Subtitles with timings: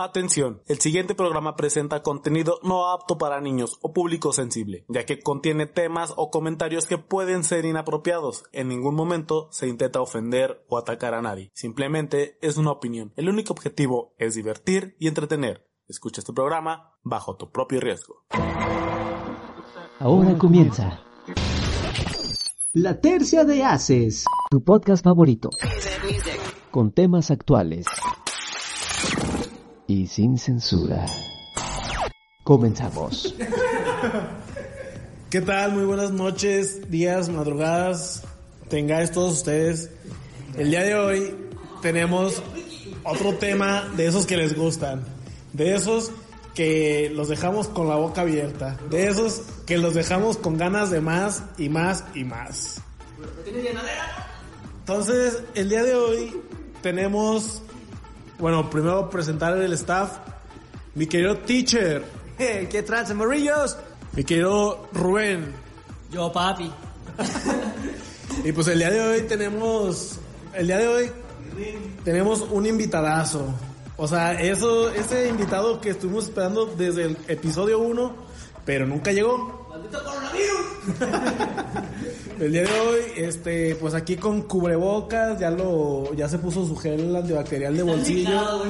[0.00, 5.18] Atención, el siguiente programa presenta contenido no apto para niños o público sensible, ya que
[5.18, 8.44] contiene temas o comentarios que pueden ser inapropiados.
[8.52, 11.50] En ningún momento se intenta ofender o atacar a nadie.
[11.52, 13.12] Simplemente es una opinión.
[13.16, 15.66] El único objetivo es divertir y entretener.
[15.88, 18.22] Escucha este programa bajo tu propio riesgo.
[19.98, 21.02] Ahora comienza
[22.72, 25.50] La Tercia de Haces, tu podcast favorito,
[26.70, 27.88] con temas actuales
[29.88, 31.06] y sin censura.
[32.44, 33.34] Comenzamos.
[35.30, 35.72] ¿Qué tal?
[35.72, 38.22] Muy buenas noches, días, madrugadas.
[38.68, 39.90] Tengáis todos ustedes.
[40.56, 41.34] El día de hoy
[41.80, 42.42] tenemos
[43.02, 45.04] otro tema de esos que les gustan.
[45.54, 46.12] De esos
[46.54, 48.78] que los dejamos con la boca abierta.
[48.90, 52.82] De esos que los dejamos con ganas de más y más y más.
[54.80, 56.42] Entonces, el día de hoy
[56.82, 57.62] tenemos
[58.38, 60.18] bueno, primero presentar el staff.
[60.94, 62.04] Mi querido teacher.
[62.38, 63.76] ¿Qué trance, morrillos?
[64.14, 65.52] Mi querido Rubén.
[66.10, 66.72] Yo, papi.
[68.44, 70.18] y pues el día de hoy tenemos.
[70.54, 71.10] El día de hoy
[72.04, 73.54] tenemos un invitadazo.
[73.96, 78.14] O sea, eso, ese invitado que estuvimos esperando desde el episodio 1,
[78.64, 79.57] pero nunca llegó.
[79.78, 80.66] ¡Maldito coronavirus!
[82.40, 86.76] El día de hoy, este, pues aquí con cubrebocas, ya lo, ya se puso su
[86.76, 88.64] gel antibacterial de bolsillo.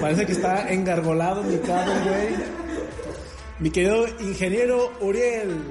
[0.00, 2.34] Parece que está engargolado, mi güey.
[3.58, 5.62] Mi querido ingeniero Uriel.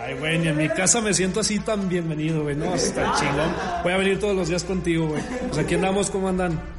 [0.00, 2.56] Ay, güey, ni en mi casa me siento así tan bienvenido, güey.
[2.56, 3.54] No, está chingón.
[3.82, 5.22] Voy a venir todos los días contigo, güey.
[5.48, 6.77] Pues aquí andamos, ¿cómo andan?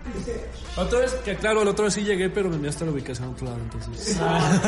[0.76, 3.32] Otra vez, que claro, el otro vez sí llegué, pero me enviaste la ubicación a
[3.32, 4.18] otro lado, entonces.
[4.22, 4.62] Ah,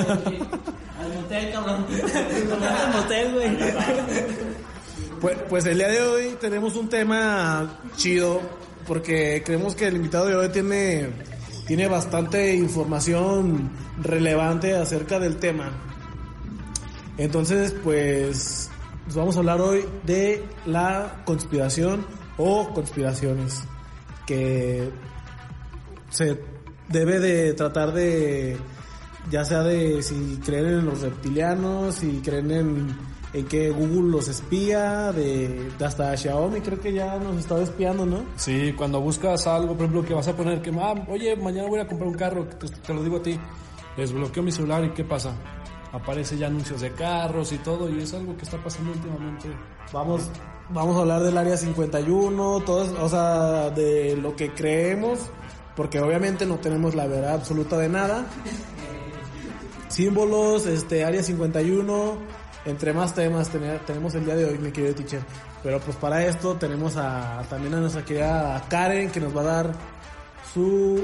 [1.00, 1.86] al motel, cabrón.
[2.64, 3.58] Al motel, güey.
[5.22, 8.42] Pues, pues el día de hoy tenemos un tema chido,
[8.88, 11.10] porque creemos que el invitado de hoy tiene,
[11.68, 13.70] tiene bastante información
[14.02, 15.72] relevante acerca del tema.
[17.18, 18.70] Entonces, pues,
[19.14, 22.06] vamos a hablar hoy de la conspiración
[22.38, 23.64] o conspiraciones
[24.26, 24.90] que
[26.12, 26.38] se
[26.90, 28.58] debe de tratar de,
[29.32, 32.98] ya sea de si creen en los reptilianos, si creen en,
[33.34, 38.24] en que Google los espía, de, hasta Xiaomi creo que ya nos está espiando, ¿no?
[38.36, 41.80] Sí, cuando buscas algo, por ejemplo, que vas a poner que, ah, oye, mañana voy
[41.80, 43.40] a comprar un carro, te, te lo digo a ti,
[43.96, 45.34] desbloqueo mi celular y ¿qué pasa?
[45.94, 49.50] Aparece ya anuncios de carros y todo, y es algo que está pasando últimamente.
[49.94, 50.30] Vamos,
[50.70, 55.30] vamos a hablar del área 51, todo, o sea, de lo que creemos
[55.82, 58.28] porque obviamente no tenemos la verdad absoluta de nada.
[59.88, 62.18] Símbolos, este, Área 51,
[62.66, 65.24] entre más temas tenemos el día de hoy, mi querido teacher.
[65.64, 69.44] Pero pues para esto tenemos a, también a nuestra querida Karen que nos va a
[69.44, 69.72] dar
[70.54, 71.04] su...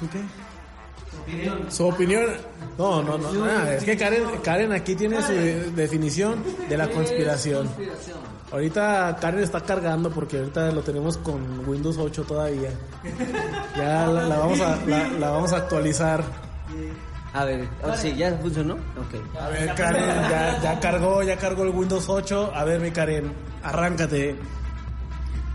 [0.00, 0.18] ¿Su qué?
[1.14, 1.66] Su opinión.
[1.70, 2.24] Su opinión.
[2.78, 3.68] No, no, no.
[3.68, 5.32] Es que Karen, Karen aquí tiene su
[5.74, 7.68] definición de la conspiración.
[8.50, 12.70] Ahorita Karen está cargando porque ahorita lo tenemos con Windows 8 todavía.
[13.76, 14.78] Ya la, vamos, a,
[15.18, 16.24] la, vamos a actualizar.
[17.32, 18.74] A ver, sí, ¿ya funcionó?
[18.74, 19.40] Ok.
[19.40, 22.52] A ver, Karen, ya, ya cargó, ya cargó el Windows 8.
[22.54, 23.32] A ver, mi Karen,
[23.62, 24.36] arráncate.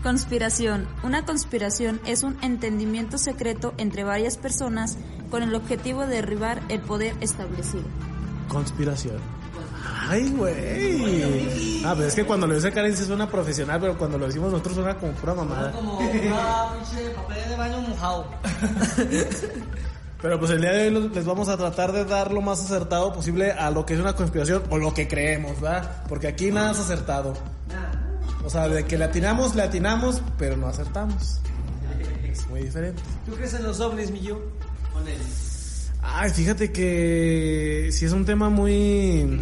[0.02, 0.86] Conspiración.
[1.02, 4.96] Una conspiración es un entendimiento secreto entre varias personas
[5.30, 7.84] con el objetivo de derribar el poder establecido.
[8.48, 9.18] Conspiración.
[10.08, 11.82] Ay, güey.
[11.84, 14.50] Ah, pero es que cuando lo dice Karen sí suena profesional, pero cuando lo decimos
[14.50, 15.72] nosotros suena como pura mamada.
[15.72, 18.26] Como papel de baño mojado.
[20.22, 23.12] Pero pues el día de hoy les vamos a tratar de dar lo más acertado
[23.12, 26.02] posible a lo que es una conspiración o lo que creemos, ¿verdad?
[26.08, 27.32] Porque aquí nada es acertado.
[28.44, 31.40] O sea, de que le atinamos, le atinamos, pero no acertamos.
[32.24, 33.00] Es muy diferente.
[33.24, 34.40] ¿Tú crees en los ovnis, mi yo?
[36.02, 39.40] Ay, fíjate que si es un tema muy...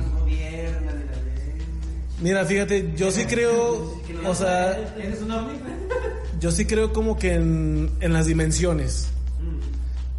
[2.20, 3.94] Mira, fíjate, yo sí creo,
[4.26, 4.76] o sea,
[6.40, 9.10] yo sí creo como que en, en las dimensiones.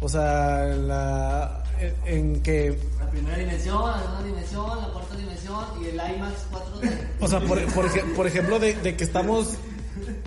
[0.00, 1.62] O sea, en, la,
[2.06, 2.78] en que...
[2.98, 6.98] La primera dimensión, la segunda dimensión, la cuarta dimensión y el IMAX 4D.
[7.20, 9.58] O sea, por, por, por ejemplo, de, de, que estamos,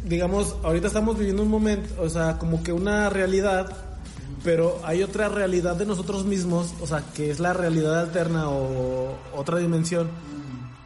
[0.04, 3.76] digamos, ahorita estamos viviendo un momento, o sea, como que una realidad,
[4.44, 9.16] pero hay otra realidad de nosotros mismos, o sea, que es la realidad alterna o
[9.34, 10.10] otra dimensión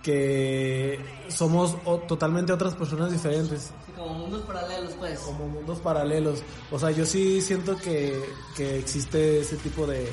[0.04, 1.76] que somos
[2.08, 3.72] totalmente otras personas diferentes.
[3.96, 5.20] como mundos paralelos, pues.
[5.20, 6.44] Como mundos paralelos.
[6.72, 8.18] O sea, yo sí siento que,
[8.56, 10.10] que existe ese tipo de,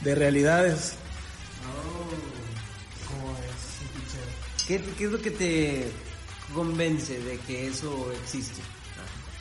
[0.00, 0.96] de realidades.
[1.64, 2.02] Oh.
[3.08, 4.66] ¿Cómo es?
[4.66, 5.90] ¿Qué, ¿Qué es lo que te
[6.54, 8.60] convence de que eso existe?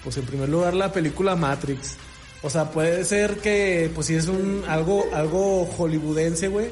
[0.05, 1.97] Pues en primer lugar la película Matrix.
[2.43, 6.69] O sea, puede ser que, pues sí es un algo, algo hollywoodense, güey.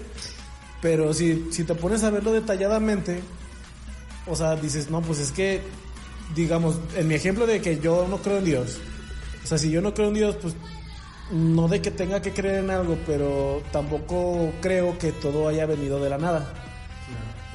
[0.81, 3.21] Pero si, si te pones a verlo detalladamente,
[4.25, 5.61] o sea, dices, no, pues es que,
[6.35, 8.77] digamos, en mi ejemplo de que yo no creo en Dios.
[9.43, 10.55] O sea, si yo no creo en Dios, pues
[11.31, 16.01] no de que tenga que creer en algo, pero tampoco creo que todo haya venido
[16.01, 16.51] de la nada.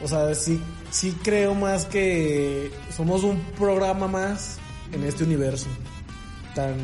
[0.02, 4.58] O sea, sí, sí creo más que somos un programa más
[4.92, 5.66] en este universo
[6.54, 6.74] tan,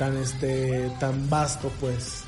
[0.00, 2.24] tan este, tan vasto, pues.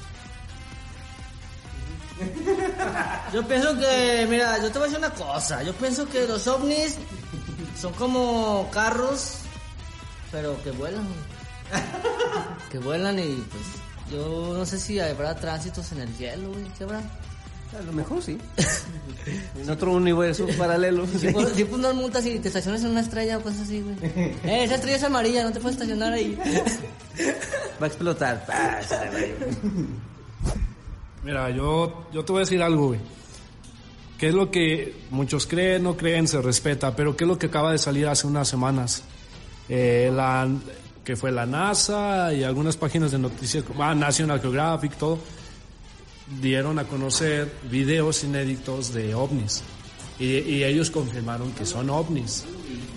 [3.32, 5.62] Yo pienso que, mira, yo te voy a decir una cosa.
[5.62, 6.98] Yo pienso que los ovnis
[7.80, 9.38] son como carros,
[10.30, 11.08] pero que vuelan.
[12.70, 13.64] que vuelan y pues
[14.10, 16.64] yo no sé si habrá tránsitos en el hielo, güey.
[16.76, 17.00] ¿Qué habrá?
[17.78, 18.38] A lo mejor sí.
[19.60, 21.06] en otro universo paralelo.
[21.06, 23.96] Si si unas multas y te estacionas en una estrella o cosas así, güey.
[24.44, 26.36] Eh, esa estrella es amarilla, no te puedes estacionar ahí.
[27.80, 28.44] Va a explotar.
[28.48, 28.80] Ah,
[31.24, 33.00] Mira, yo, yo te voy a decir algo, güey.
[34.18, 36.94] ¿Qué es lo que muchos creen, no creen, se respeta?
[36.94, 39.02] Pero ¿qué es lo que acaba de salir hace unas semanas?
[39.68, 40.48] Eh, la,
[41.04, 45.18] que fue la NASA y algunas páginas de noticias, como ah, National Geographic, todo,
[46.40, 49.62] dieron a conocer videos inéditos de ovnis.
[50.18, 52.44] Y, y ellos confirmaron que son ovnis.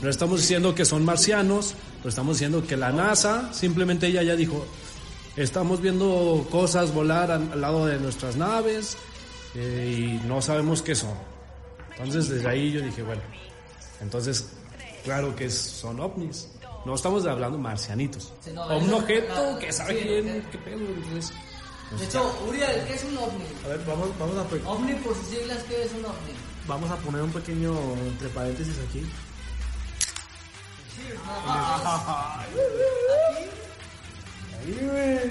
[0.02, 4.36] No estamos diciendo que son marcianos, pero estamos diciendo que la NASA, simplemente ella ya
[4.36, 4.66] dijo,
[5.36, 8.98] estamos viendo cosas volar al, al lado de nuestras naves
[9.56, 11.14] eh, y no sabemos qué son.
[11.92, 13.22] Entonces desde ahí yo dije, bueno,
[14.02, 14.50] entonces
[15.04, 16.50] claro que son ovnis.
[16.86, 18.32] No estamos hablando marcianitos.
[18.42, 20.78] Sí, no, o un objeto claro, que sabe sí, quién, qué pedo.
[20.78, 21.34] entonces,
[22.00, 23.46] De hecho, Uriel, ¿qué es un ovni?
[23.64, 26.34] A ver, vamos, vamos, a, pe- Ovni por sus siglas, ¿qué es un ovni?
[26.68, 27.74] vamos a poner un pequeño
[28.08, 29.06] entre paréntesis aquí.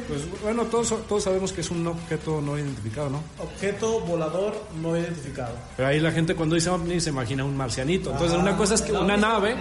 [0.06, 3.20] Pues bueno, todos, todos sabemos que es un objeto no identificado, ¿no?
[3.42, 5.54] Objeto volador no identificado.
[5.76, 8.12] Pero ahí la gente cuando dice ovni se imagina un marcianito.
[8.12, 9.56] Entonces una cosa es que una nave,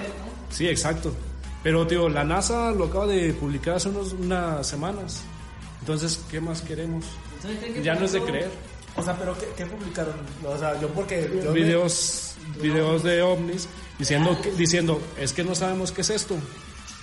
[0.51, 1.11] sí, exacto.
[1.63, 5.21] Pero tío, la NASA lo acaba de publicar hace unos, unas semanas.
[5.83, 7.03] Entonces, ¿qué más queremos?
[7.35, 8.49] Entonces, ¿creen que Ya no es de creer.
[8.95, 10.13] O sea, pero ¿qué, qué publicaron?
[10.47, 11.29] O sea, yo porque...
[11.43, 13.67] Yo me- Videos, videos de ovnis
[13.99, 16.35] diciendo que, diciendo es que no sabemos qué es esto.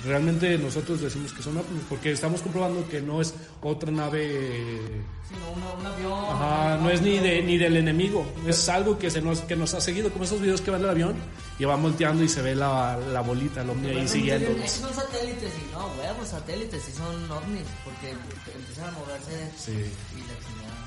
[0.05, 4.81] Realmente nosotros decimos que son ovnis porque estamos comprobando que no es otra nave
[5.29, 6.25] Sí, no, una- un avión.
[6.37, 9.75] Ajá, no es ni de ni del enemigo, es algo que se nos que nos
[9.75, 11.14] ha seguido, como esos videos que van del avión
[11.58, 14.70] y van volteando y se ve la, la bolita, el ovni ahí Esos siguiéndonos.
[14.70, 18.11] son satélites y no, huevos, satélites y son ovnis porque
[18.56, 19.73] empiezan a moverse Sí.
[19.73, 20.81] y la chingada.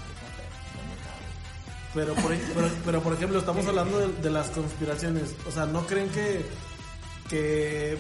[0.74, 1.94] no me cago.
[1.94, 5.36] Pero por, pero, pero, por ejemplo, estamos hablando de, de las conspiraciones.
[5.48, 6.44] O sea, ¿no creen que,
[7.30, 7.98] que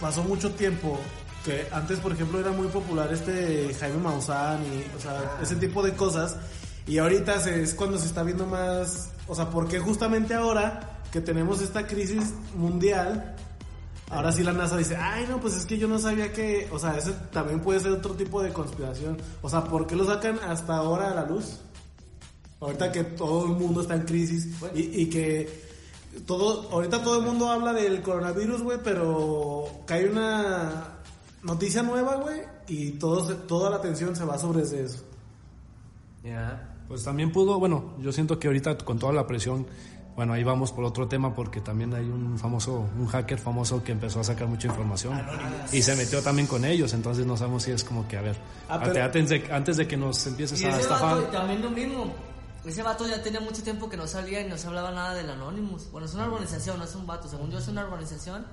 [0.00, 0.98] pasó mucho tiempo?
[1.44, 5.82] Que antes, por ejemplo, era muy popular este Jaime Maussan y, o sea, ese tipo
[5.82, 6.36] de cosas.
[6.86, 9.10] Y ahorita se- es cuando se está viendo más.
[9.26, 13.36] O sea, porque justamente ahora que tenemos esta crisis mundial,
[14.10, 16.68] ahora sí la NASA dice, ay, no, pues es que yo no sabía que.
[16.72, 19.16] O sea, ese también puede ser otro tipo de conspiración.
[19.40, 21.58] O sea, ¿por qué lo sacan hasta ahora a la luz?
[22.60, 25.69] Ahorita que todo el mundo está en crisis y, y que
[26.26, 30.98] todo, ahorita todo el mundo habla del coronavirus, güey, pero cae una
[31.42, 35.04] noticia nueva, güey, y todo, se- toda la atención se va sobre eso.
[36.22, 36.66] Ya.
[36.88, 39.66] Pues también pudo, bueno, yo siento que ahorita con toda la presión,
[40.16, 43.92] bueno, ahí vamos por otro tema porque también hay un famoso, un hacker famoso que
[43.92, 45.18] empezó a sacar mucha información
[45.72, 48.36] y se metió también con ellos, entonces no sabemos si es como que, a ver,
[48.68, 51.30] Ah, pero- antes, de, antes de que nos empieces Y a estafar.
[51.30, 52.12] también lo mismo.
[52.64, 55.30] Ese vato ya tenía mucho tiempo que no salía y no se hablaba nada del
[55.30, 55.90] Anonymous.
[55.90, 57.28] Bueno, es una organización, no es un vato.
[57.28, 58.46] Según yo es una organización.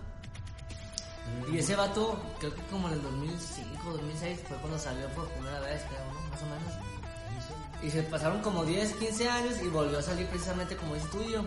[1.52, 5.60] Y ese vato, creo que como en el 2005, 2006 fue cuando salió por primera
[5.60, 6.30] vez, creo, ¿no?
[6.30, 7.84] Más o menos.
[7.84, 11.44] Y se pasaron como 10, 15 años y volvió a salir precisamente como dice tuyo.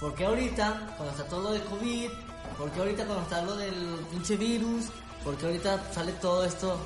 [0.00, 2.10] ¿Por qué ahorita, cuando está todo lo de COVID?
[2.56, 3.74] ¿Por qué ahorita cuando está lo del
[4.10, 4.86] pinche virus?
[5.24, 6.78] ¿Por qué ahorita sale todo esto?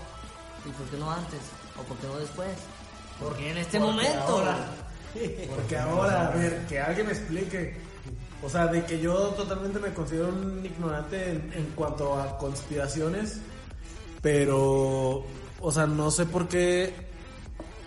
[0.64, 1.40] ¿Y por qué no antes?
[1.78, 2.56] ¿O por qué no después?
[3.20, 4.22] Porque en este momento.
[4.22, 4.56] ahora.
[5.54, 7.74] Porque ahora, a ver, que alguien me explique.
[8.42, 13.38] O sea, de que yo totalmente me considero un ignorante en, en cuanto a conspiraciones,
[14.22, 15.24] pero,
[15.60, 16.94] o sea, no sé por qué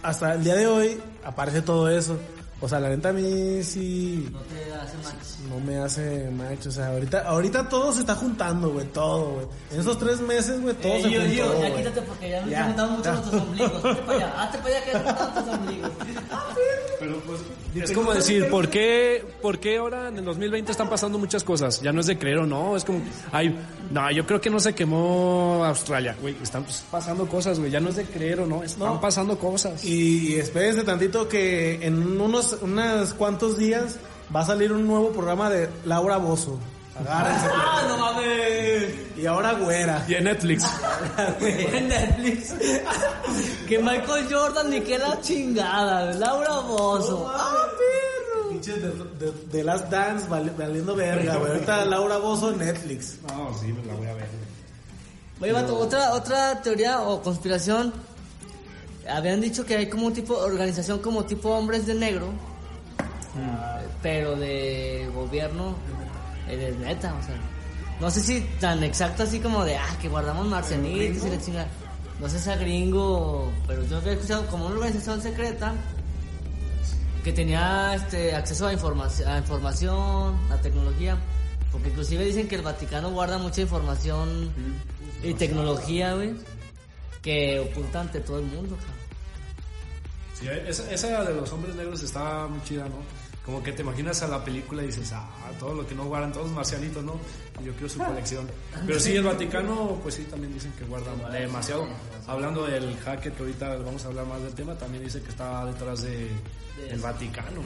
[0.04, 2.18] hasta el día de hoy aparece todo eso.
[2.66, 5.50] O sea, la neta a mí sí No te hace match.
[5.50, 6.68] no me hace match.
[6.68, 9.46] O sea, ahorita, ahorita todo se está juntando, güey, todo, güey.
[9.74, 11.76] En esos tres meses, güey, todo Eh, se yo, juntó, yo, ya güey.
[11.76, 13.12] quítate porque ya nos Ya, juntamos mucho ya.
[13.16, 13.74] nuestros ombligos.
[13.84, 15.92] Hazte para allá, hazte para allá que tus ombligos.
[17.76, 21.82] Es como decir, ¿por qué, ¿por qué ahora en el 2020 están pasando muchas cosas?
[21.82, 23.02] Ya no es de creer o no, es como,
[23.32, 23.58] ay,
[23.90, 27.80] no, yo creo que no se quemó Australia, güey, están pues, pasando cosas, güey, ya
[27.80, 29.02] no es de creer o no, están No.
[29.02, 29.84] pasando cosas.
[29.84, 32.16] Y, y espérense tantito que en
[32.62, 33.98] unos, unos cuantos días
[34.36, 36.58] va a salir un nuevo programa de Laura Bozo.
[37.00, 37.48] Agárrense.
[37.56, 38.94] ¡Ah, no mames!
[39.18, 40.06] y ahora güera.
[40.08, 40.64] Y en Netflix.
[41.42, 42.54] En Netflix.
[43.68, 46.14] que Michael Jordan ni que la chingada.
[46.14, 47.32] Laura Bozo.
[47.34, 48.50] ¡Ah, perro!
[48.50, 48.90] Pinches de,
[49.26, 51.52] de, de Last Dance vali- valiendo verga, güey.
[51.54, 53.18] Ahorita Laura Bozo en Netflix.
[53.28, 54.28] No, sí, me la voy a ver.
[55.42, 57.92] Oye, vato, otra, otra teoría o conspiración.
[59.10, 62.30] Habían dicho que hay como un tipo organización como tipo hombres de negro.
[64.02, 65.76] Pero de gobierno.
[66.50, 67.36] eh, de neta, o sea.
[68.00, 71.68] No sé si tan exacto así como de, ah, que guardamos marcianitos y la chingada.
[72.20, 75.74] No sé si es gringo, pero yo había escuchado como una organización secreta
[77.24, 81.18] que tenía este acceso a, información a información, a tecnología.
[81.72, 84.52] Porque inclusive dicen que el Vaticano guarda mucha información
[85.24, 86.36] y tecnología, güey,
[87.24, 88.78] que oculta ante todo el mundo.
[90.40, 92.98] Sí, esa, esa de los hombres negros está muy chida, ¿no?
[93.46, 95.28] Como que te imaginas a la película y dices, ah,
[95.60, 97.20] todo lo que no guardan, todos marcianitos, ¿no?
[97.62, 98.50] Y Yo quiero su colección.
[98.88, 101.86] Pero sí, el Vaticano, pues sí, también dicen que guardan demasiado.
[102.26, 105.66] Hablando del hacker, que ahorita vamos a hablar más del tema, también dice que está
[105.66, 106.30] detrás de,
[106.90, 107.62] del Vaticano.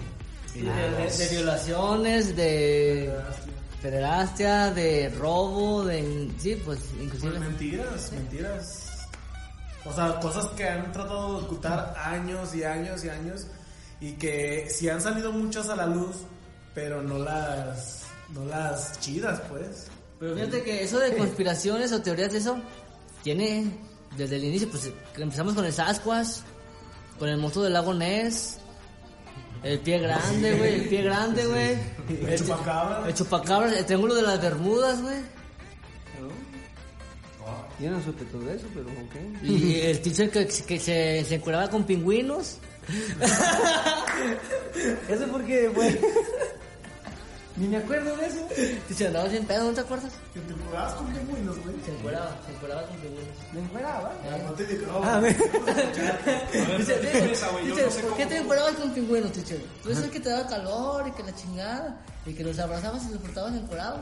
[0.56, 3.14] De, de- de violaciones, de
[3.84, 6.32] pederastia, de robo, de...
[6.40, 7.34] Sí, pues inclusive...
[7.38, 8.84] Pues mentiras, mentiras.
[9.90, 13.48] O sea, cosas que han tratado de ocultar años y años y años.
[14.00, 16.18] Y que sí han salido muchas a la luz,
[16.76, 18.04] pero no las,
[18.34, 19.88] no las chidas, pues.
[20.20, 22.58] Pero fíjate que eso de conspiraciones o teorías de eso
[23.24, 23.72] tiene
[24.16, 26.40] desde el inicio, pues empezamos con el Sasquatch,
[27.20, 28.60] con el monstruo del lago Ness,
[29.64, 31.78] el pie grande, güey, el pie grande, güey.
[32.32, 33.08] El chupacabras.
[33.08, 35.18] El chupacabras, el triángulo de las Bermudas, güey.
[37.80, 39.44] Yo no supe todo eso, pero ok.
[39.44, 42.58] Y el teacher que, que se, se encueraba con pingüinos.
[45.10, 45.98] Eso porque, güey.
[47.58, 48.48] Ni me acuerdo de eso.
[48.88, 50.14] Teacher andaba sin pedo, ¿no te acuerdas?
[50.32, 51.76] Que te jugabas con pingüinos, güey.
[51.84, 53.36] Se encueraba, se encueraba con pingüinos.
[53.52, 54.14] Me encueraba.
[54.46, 55.36] No te digo, A ver.
[56.78, 59.60] Dice, dice, ¿por qué te encuerabas con pingüinos, teacher?
[59.82, 62.00] Tú eres el que te daba calor y que la chingada.
[62.28, 64.02] Y que los abrazabas y los portabas encuerados.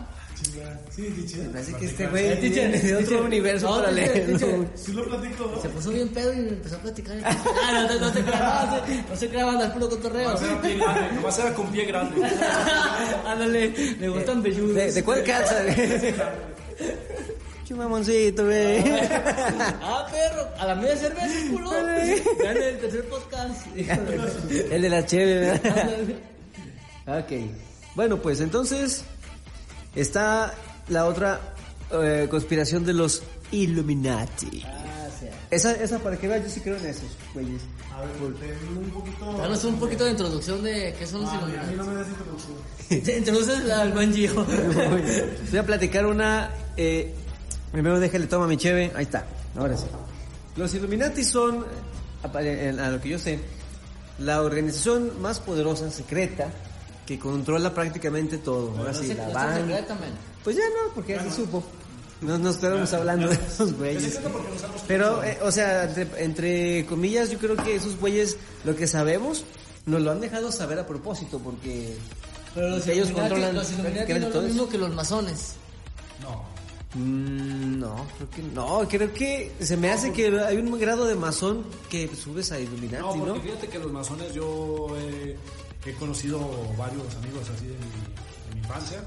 [0.96, 1.38] Sí, dicho.
[1.52, 3.22] Parece que este güey Eh, teacher, viene de otro teacher.
[3.26, 4.68] universo No, teacher, teacher.
[4.76, 5.62] Sí lo platico, ¿no?
[5.62, 7.18] Se puso bien pedo y me empezó a platicar.
[7.24, 10.36] Ah, no, no, no te creas, no, se- no se creaba andar puro cotorreo.
[11.16, 12.22] Nomás era con pie grande.
[13.26, 14.76] Ándale, le gustan velludos.
[14.76, 15.56] ¿De, de cuál calza?
[17.68, 18.84] Chumamoncito, güey.
[19.82, 21.72] Ah, perro, a la media cerveza, culo.
[21.78, 23.66] En el tercer podcast.
[23.76, 27.20] El de la cheve, ¿verdad?
[27.20, 27.32] Ok.
[27.96, 29.04] Bueno, pues entonces
[29.96, 30.54] está
[30.90, 31.40] la otra
[31.92, 34.64] eh, conspiración de los Illuminati.
[34.66, 35.28] Ah, sí.
[35.52, 37.62] Esa, esa para que veas, yo sí creo en esos, güeyes.
[37.94, 38.10] A ver,
[38.40, 39.34] ten un poquito.
[39.38, 41.76] Danos un poquito de introducción de qué son los Ah, a mí Illuminati.
[41.78, 43.04] no me das introducción.
[43.04, 44.34] Te introduces al buen Gio.
[45.52, 46.52] Voy a platicar una.
[46.76, 47.14] Eh,
[47.72, 48.92] primero déjale toma mi cheve.
[48.96, 49.26] Ahí está.
[49.56, 49.86] Ahora sí.
[50.58, 51.66] Los Illuminati son,
[52.24, 53.40] a, a lo que yo sé,
[54.20, 56.50] la organización más poderosa, secreta,
[57.06, 58.76] que controla prácticamente todo.
[58.78, 59.98] Ahora sí, la banca.
[60.44, 61.64] Pues ya no, porque ya se supo.
[62.22, 64.20] No nos estábamos hablando de esos güeyes.
[64.88, 69.44] Pero, eh, o sea, entre, entre comillas, yo creo que esos güeyes, lo que sabemos,
[69.86, 71.96] nos lo han dejado saber a propósito, porque
[72.56, 74.54] Pero los ellos controlan los prácticamente no es todo lo eso.
[74.56, 75.56] mismo que los masones.
[76.96, 81.16] Mm, no, creo que no, creo que se me hace que hay un grado de
[81.16, 83.42] masón que subes a No, Illuminati, porque ¿no?
[83.42, 85.36] fíjate que los masones yo eh,
[85.92, 86.40] he conocido
[86.78, 87.86] varios amigos así de mi,
[88.50, 89.04] de mi infancia.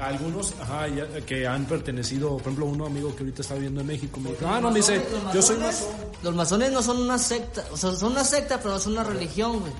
[0.00, 3.86] Algunos, ajá, ya- que han pertenecido, por ejemplo, uno amigo que ahorita está viviendo en
[3.86, 5.02] México me dijo, ah, no, me dice,
[5.34, 5.88] yo soy masón.
[6.22, 9.04] Los masones no son una secta, o sea, son una secta, pero no son una
[9.04, 9.72] religión, güey.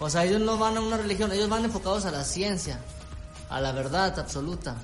[0.00, 2.80] O sea, ellos no van a una religión, ellos van enfocados a la ciencia,
[3.50, 4.76] a la verdad absoluta,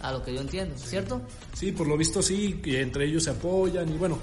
[0.00, 1.20] a lo que yo entiendo, ¿cierto?
[1.54, 4.18] Sí, por lo visto sí, y entre ellos se apoyan y bueno,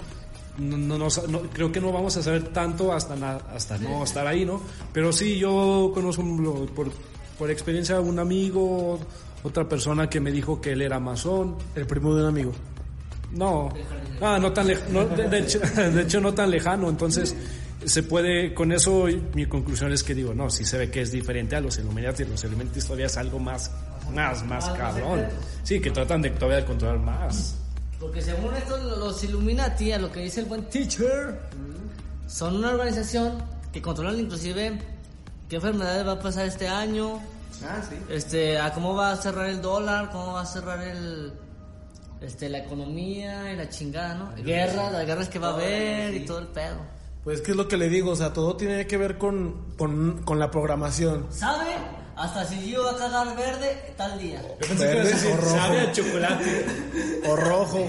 [0.57, 4.25] no, no- no creo que no vamos a saber tanto hasta, na- hasta no estar
[4.27, 4.61] ahí, ¿no?
[4.93, 6.23] Pero sí, yo conozco
[6.75, 6.91] por,
[7.37, 8.99] por experiencia un amigo,
[9.43, 11.55] otra persona que me dijo que él era masón.
[11.75, 12.51] El primo de un amigo.
[13.33, 13.69] No,
[14.21, 17.35] ah, no tan lejano, de, de hecho, de hecho no tan lejano, entonces
[17.83, 21.11] se puede, con eso mi conclusión es que digo, no, si se ve que es
[21.11, 23.71] diferente a los Illuminati, los Illuminati todavía es algo más,
[24.13, 25.25] más, más cabrón.
[25.63, 27.57] Sí, que tratan de todavía de controlar más.
[27.99, 31.39] Porque según esto, los Illuminati, a lo que dice el buen teacher,
[32.27, 34.79] son una organización que controlan inclusive
[35.49, 37.19] qué enfermedades va a pasar este año,
[37.63, 37.95] Ah, sí.
[38.09, 41.33] este, a cómo va a cerrar el dólar, cómo va a cerrar el,
[42.21, 44.33] este, la economía y la chingada, ¿no?
[44.43, 46.75] Guerras, las guerras que va a haber y todo el pedo.
[47.23, 50.21] Pues que es lo que le digo, o sea, todo tiene que ver con, con,
[50.23, 51.27] con la programación.
[51.31, 51.71] ¿Sabe?
[52.17, 54.41] Hasta si yo va a cagar verde tal día.
[54.41, 55.49] Yo pensé que iba a decir, rojo.
[55.57, 56.65] sabe a chocolate.
[57.29, 57.87] O rojo.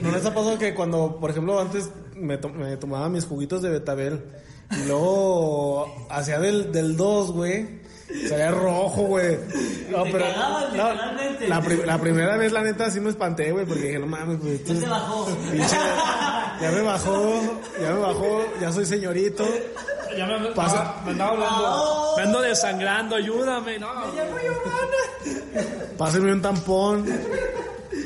[0.00, 3.60] ¿No les ha pasado que cuando, por ejemplo, antes me, to- me tomaba mis juguitos
[3.62, 4.24] de betabel
[4.70, 7.84] y luego hacía del, del 2, güey?
[8.28, 9.36] Salía rojo, güey.
[9.90, 10.24] No, Te pero.
[10.24, 11.48] cagabas, no, literalmente.
[11.48, 14.38] la, pri- la primera vez, la neta, sí me espanté, güey, porque dije, no mames,
[14.40, 14.62] güey.
[14.64, 15.26] Ya te bajó.
[15.52, 15.76] pinche-
[16.60, 17.40] ya me bajó,
[17.82, 19.44] ya me bajó, ya soy señorito.
[20.16, 20.96] Ya me, Pasa.
[21.04, 22.14] me andaba hablando.
[22.16, 23.78] Me ando desangrando, ayúdame.
[23.78, 23.88] No,
[25.98, 27.06] Pásenme un tampón.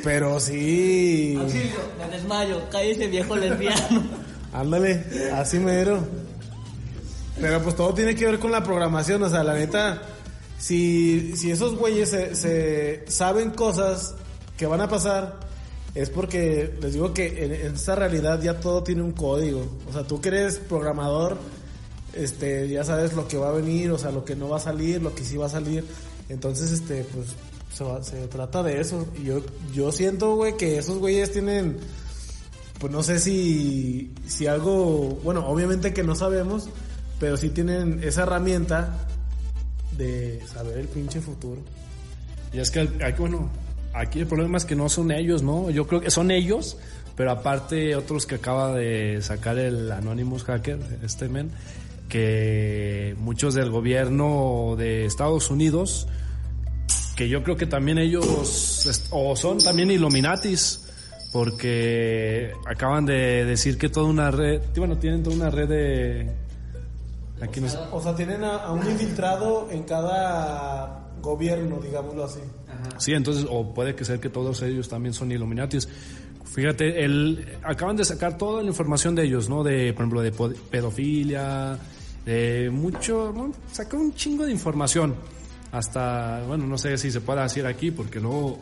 [0.04, 1.36] Pero sí.
[1.38, 4.02] Auxilio, me desmayo, cállese viejo lesbiano.
[4.52, 6.00] Ándale, así mero.
[7.40, 10.02] Pero pues todo tiene que ver con la programación, o sea, la neta,
[10.58, 14.14] si, si esos güeyes se, se saben cosas
[14.58, 15.40] que van a pasar,
[15.94, 19.66] es porque les digo que en, en esta realidad ya todo tiene un código.
[19.88, 21.38] O sea, tú que eres programador,
[22.14, 24.60] este, ya sabes lo que va a venir, o sea, lo que no va a
[24.60, 25.84] salir, lo que sí va a salir.
[26.28, 27.28] Entonces, este, pues,
[27.72, 29.06] se, va- se trata de eso.
[29.20, 29.40] Y yo,
[29.74, 31.78] yo siento, güey, que esos güeyes tienen
[32.78, 36.70] pues no sé si, si algo, bueno, obviamente que no sabemos,
[37.18, 39.06] pero sí tienen esa herramienta
[39.98, 41.60] de saber el pinche futuro.
[42.54, 43.50] Y es que, aquí, bueno,
[43.92, 45.68] aquí el problema es que no son ellos, ¿no?
[45.68, 46.78] Yo creo que son ellos,
[47.16, 51.50] pero aparte otros que acaba de sacar el Anonymous Hacker, este men,
[52.10, 56.06] que muchos del gobierno de Estados Unidos,
[57.16, 60.86] que yo creo que también ellos, o son también Illuminatis,
[61.32, 66.30] porque acaban de decir que toda una red, bueno, tienen toda una red de...
[67.40, 67.78] Aquí no sé.
[67.90, 72.40] O sea, tienen a, a un infiltrado en cada gobierno, digámoslo así.
[72.98, 75.88] Sí, entonces, o puede que ser que todos ellos también son Illuminatis.
[76.44, 79.62] Fíjate, el, acaban de sacar toda la información de ellos, ¿no?
[79.62, 80.32] De, por ejemplo, de
[80.70, 81.78] pedofilia,
[82.24, 85.14] de mucho, bueno, sacó un chingo de información.
[85.72, 88.58] Hasta, bueno, no sé si se puede decir aquí, porque luego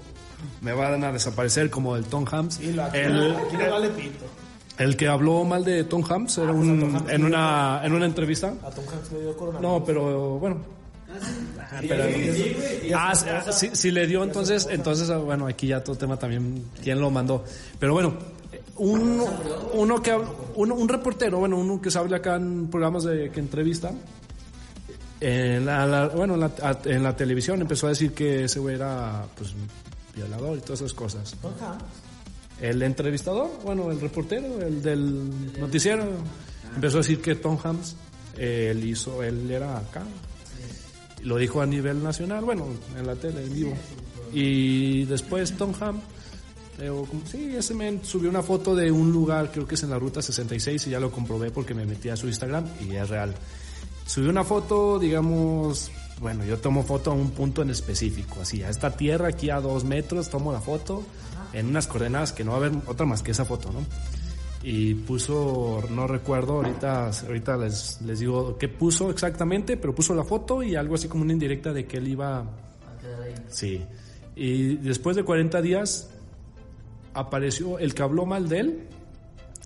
[0.60, 2.60] me van a desaparecer como el Tom Hanks.
[2.60, 4.26] Y lo, aquí, el, aquí no vale pito.
[4.78, 8.54] el que habló mal de Tom Hanks era un, en, una, en una entrevista.
[8.62, 9.72] A Tom Hanks le dio coronavirus.
[9.72, 10.78] No, pero bueno.
[12.94, 16.18] Ah, sí, ah, sí, sí le dio entonces, entonces, ah, bueno, aquí ya todo tema
[16.18, 17.44] también, quién lo mandó.
[17.78, 18.14] Pero bueno,
[18.78, 19.22] un,
[19.74, 20.16] uno que,
[20.56, 23.92] uno, un reportero, bueno, uno que se habla acá en programas de que entrevista,
[25.20, 26.52] en la, la- bueno, en la,
[26.84, 29.54] en la televisión empezó a decir que ese güey era, pues,
[30.14, 31.34] violador y todas esas cosas.
[31.42, 31.84] Tom Hanks.
[32.60, 36.04] El entrevistador, bueno, el reportero, el del noticiero,
[36.74, 37.56] empezó a decir que Tom
[38.36, 40.02] eh, él hizo, él era acá.
[41.22, 42.66] Lo dijo a nivel nacional, bueno,
[42.98, 43.72] en la tele, en vivo.
[44.32, 46.02] Y después Tom Hanks,
[46.80, 49.90] eh, o sí, ese men subió una foto de un lugar, creo que es en
[49.90, 53.08] la ruta 66, y ya lo comprobé porque me metí a su Instagram y es
[53.08, 53.34] real.
[54.06, 58.70] Subió una foto, digamos, bueno, yo tomo foto a un punto en específico, así, a
[58.70, 61.02] esta tierra aquí a dos metros, tomo la foto
[61.52, 63.80] en unas coordenadas que no va a haber otra más que esa foto, ¿no?
[64.62, 70.24] Y puso, no recuerdo, ahorita, ahorita les, les digo qué puso exactamente, pero puso la
[70.24, 72.44] foto y algo así como una indirecta de que él iba...
[73.48, 73.82] Sí.
[74.36, 76.10] Y después de 40 días
[77.18, 78.88] apareció el que habló mal de él,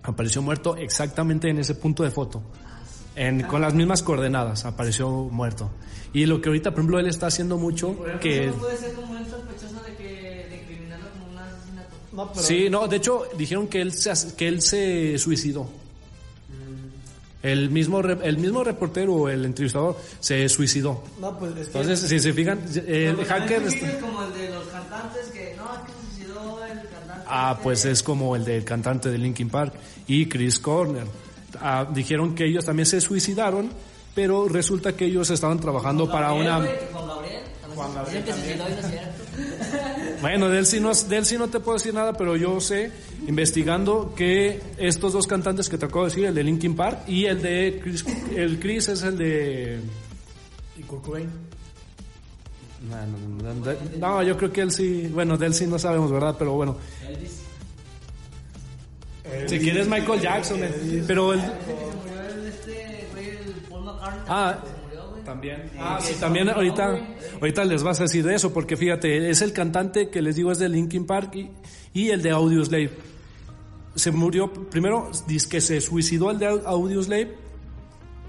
[0.03, 2.41] apareció muerto exactamente en ese punto de foto.
[3.15, 5.69] En, con las mismas coordenadas, apareció muerto.
[6.13, 8.47] Y lo que ahorita, por ejemplo, él está haciendo mucho, que...
[8.47, 10.03] no puede ser como un sospechoso de que
[10.49, 11.95] de como un asesinato.
[12.11, 15.67] No, pero Sí, no, de hecho dijeron que él se, que él se suicidó.
[17.43, 21.03] El mismo, el mismo reportero, el entrevistador, se suicidó.
[21.19, 23.63] No, pues es que Entonces, si se fijan, el hacker...
[23.63, 27.22] es como el de los cantantes que no, es que se suicidó el cantante.
[27.35, 29.73] Ah, pues es como el del cantante de Linkin Park
[30.05, 31.05] y Chris Corner.
[31.59, 33.71] Ah, dijeron que ellos también se suicidaron,
[34.13, 36.57] pero resulta que ellos estaban trabajando para Gabriel, una...
[36.93, 37.41] Juan Gabriel.
[37.73, 37.91] Juan.
[40.21, 42.61] Bueno, de él, sí no, de él sí no te puedo decir nada, pero yo
[42.61, 42.91] sé,
[43.27, 47.25] investigando, que estos dos cantantes que te acabo de decir, el de Linkin Park y
[47.25, 49.79] el de Chris, el Chris es el de...
[50.77, 51.29] y Kurt Cobain.
[52.89, 52.97] No,
[53.43, 56.11] no, no, de- no, yo creo que él sí, bueno, de él sí no sabemos,
[56.11, 56.35] ¿verdad?
[56.37, 56.75] Pero bueno,
[59.47, 63.07] si quieres Michael Jackson, eh, pero el, Se murió el este
[63.69, 64.23] Paul McCartney.
[64.27, 64.59] Ah,
[65.25, 65.71] también.
[65.79, 66.99] Ah, sí, también ahorita,
[67.39, 70.51] ahorita les vas a decir de eso, porque fíjate, es el cantante que les digo
[70.51, 71.49] es de Linkin Park y,
[71.93, 72.91] y el de Audioslave.
[73.95, 77.35] Se murió, primero, dice que se suicidó el de Audioslave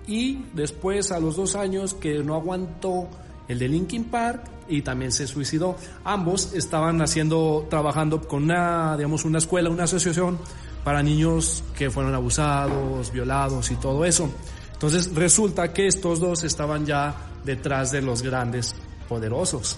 [0.06, 3.08] y después a los dos años que no aguantó
[3.48, 5.76] el de Linkin Park y también se suicidó.
[6.04, 10.38] Ambos estaban haciendo, trabajando con una, digamos, una escuela, una asociación
[10.82, 14.30] para niños que fueron abusados, violados y todo eso.
[14.72, 18.74] Entonces resulta que estos dos estaban ya detrás de los grandes
[19.08, 19.76] poderosos.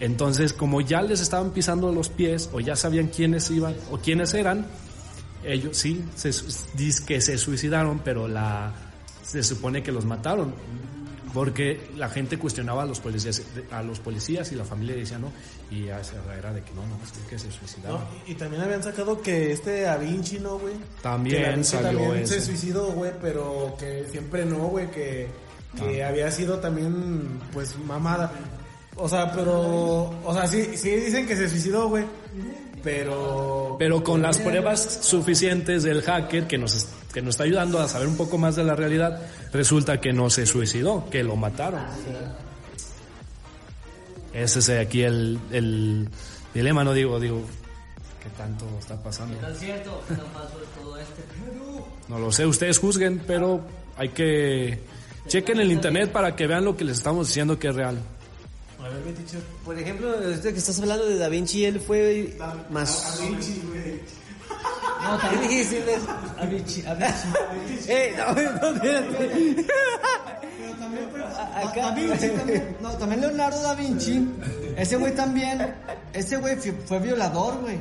[0.00, 4.32] Entonces, como ya les estaban pisando los pies o ya sabían quiénes iban o quiénes
[4.34, 4.66] eran,
[5.44, 6.30] ellos sí, se,
[7.04, 8.72] que se suicidaron, pero la,
[9.22, 10.54] se supone que los mataron.
[11.34, 15.30] Porque la gente cuestionaba a los policías, a los policías y la familia decía no,
[15.70, 18.00] y era de que no, no, es que se suicidaron.
[18.00, 20.74] No, y, y también habían sacado que este Da Vinci, ¿no, güey?
[21.02, 25.28] También salió también se suicidó, güey, pero que siempre no, güey, que,
[25.76, 26.08] que Ah.
[26.08, 28.32] había sido también, pues, mamada.
[28.96, 32.04] O sea, pero, o sea, sí, sí dicen que se suicidó, güey,
[32.82, 33.76] pero...
[33.78, 38.06] Pero con las pruebas suficientes del hacker que nos, que nos está ayudando a saber
[38.06, 39.20] un poco más de la realidad,
[39.52, 41.80] resulta que no se suicidó, que lo mataron.
[44.32, 46.08] Ese es aquí el, el
[46.54, 47.42] dilema, no digo, digo,
[48.22, 49.36] ¿qué tanto está pasando?
[49.42, 50.00] ¿No es cierto?
[50.06, 51.24] ¿Qué tan falso es todo este?
[52.06, 53.62] No lo sé, ustedes juzguen, pero
[53.96, 54.78] hay que
[55.26, 57.98] chequen el internet para que vean lo que les estamos diciendo que es real.
[58.78, 59.38] A ver, Beticho.
[59.64, 62.38] Por ejemplo, ahorita que estás hablando de Da Vinci, él fue
[62.70, 63.20] más...
[63.20, 63.36] No,
[65.16, 65.84] ¿Qué también dijiste?
[66.40, 67.30] Avicii, Avicii.
[67.88, 68.40] Eh, no, no,
[68.74, 69.66] espérate.
[70.78, 74.28] Da, Da Vinci también, no, también Leonardo da Vinci,
[74.76, 75.74] ese güey también,
[76.12, 77.76] ese güey fue, violador, güey.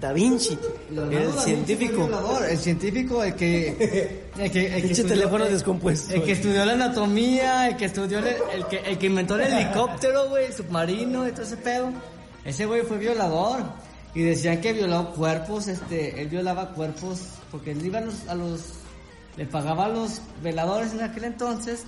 [0.00, 0.58] Da Vinci,
[0.90, 1.94] Leonardo el da Vinci científico.
[1.96, 6.14] fue violador, el científico, el que, el que, el que estudió- teléfono el- descompuesto.
[6.14, 9.52] El que estudió la anatomía, el que estudió, el, el que, el que inventó el
[9.52, 11.90] helicóptero, güey, el submarino y todo ese pedo.
[12.44, 13.60] Ese güey fue violador.
[14.16, 18.34] Y decían que violó cuerpos, este, él violaba cuerpos, porque él iba a los, a
[18.34, 18.60] los,
[19.36, 21.82] le pagaba a los veladores en aquel entonces,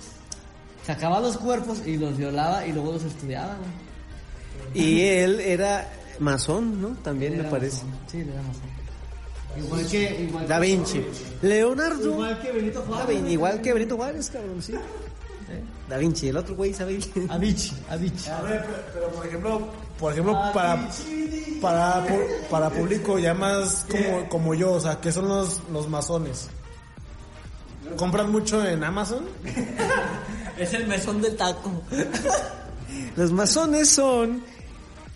[0.87, 4.85] sacaba los cuerpos y los violaba y luego los estudiaba, güey.
[4.87, 5.89] Y él era
[6.19, 6.89] masón, ¿no?
[7.03, 7.85] También me parece.
[7.85, 8.01] masón.
[8.11, 8.79] Sí, era masón.
[9.57, 11.05] Igual que, igual Da Vinci.
[11.41, 12.11] Leonardo.
[12.13, 13.09] Igual que Benito Da Juárez.
[13.23, 14.75] Vin- igual que Benito Juárez, cabrón, sí.
[15.89, 16.99] Da Vinci, el otro güey, ¿sabe?
[17.31, 18.31] Avicii, Avicii.
[18.31, 20.89] A ver, pero, pero, por ejemplo, por ejemplo, para,
[21.61, 22.07] para,
[22.51, 26.49] para público ya más como, como yo, o sea, ¿qué son los, los masones?
[27.97, 29.25] ¿Compran mucho en Amazon?
[30.59, 31.71] Es el mesón del taco.
[33.15, 34.43] Los masones son,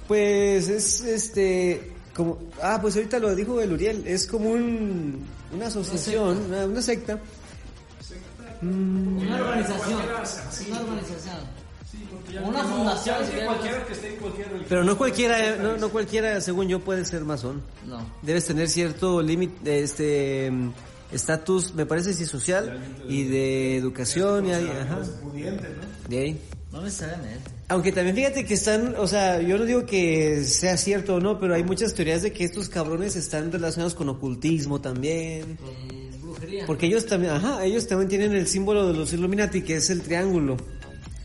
[0.07, 5.67] pues, es este, como, ah, pues ahorita lo dijo el Uriel, es como un, una
[5.67, 7.19] asociación, una, una secta.
[8.63, 10.01] Una organización.
[10.71, 11.62] Una organización.
[12.41, 13.17] Una fundación.
[13.27, 13.83] si quieres.
[14.69, 17.63] Pero no cualquiera, no, no cualquiera, según yo, puede ser masón.
[17.87, 18.05] No.
[18.23, 20.51] Debes tener cierto límite, este,
[21.13, 25.01] estatus, me parece, sí, social y de educación y ahí, ajá.
[26.09, 26.41] De ahí.
[26.73, 27.51] No necesariamente.
[27.69, 31.39] Aunque también fíjate que están, o sea, yo no digo que sea cierto o no,
[31.39, 35.57] pero hay muchas teorías de que estos cabrones están relacionados con ocultismo también.
[35.57, 36.67] Con brujería.
[36.67, 40.01] Porque ellos también, ajá, ellos también tienen el símbolo de los Illuminati, que es el
[40.01, 40.57] triángulo.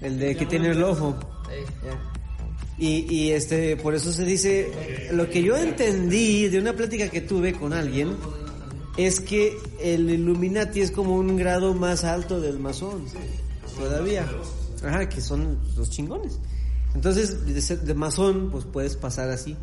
[0.02, 1.18] El de que tiene el ojo.
[2.78, 7.22] Y, y este, por eso se dice, lo que yo entendí de una plática que
[7.22, 8.16] tuve con alguien,
[8.98, 13.06] es que el Illuminati es como un grado más alto del masón.
[13.78, 14.28] Todavía.
[14.84, 16.40] Ajá, que son los chingones.
[16.96, 19.56] Entonces, de, de masón, pues puedes pasar así,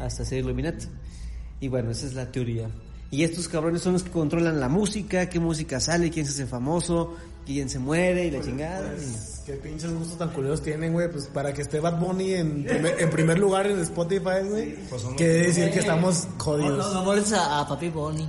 [0.00, 0.86] hasta ser Illuminati.
[1.60, 2.70] Y bueno, esa es la teoría.
[3.10, 6.46] Y estos cabrones son los que controlan la música, qué música sale, quién se hace
[6.46, 7.16] famoso,
[7.54, 8.92] quién se muere y la chingada.
[8.94, 12.64] y- Qué pinches gustos tan culeros tienen, güey, pues para que esté Bad Bunny en
[12.64, 14.76] primer, en primer lugar en Spotify, güey.
[15.16, 16.92] Quiere decir que estamos No, no, jodidos.
[16.94, 18.28] no molestes a, a Papi Bonnie.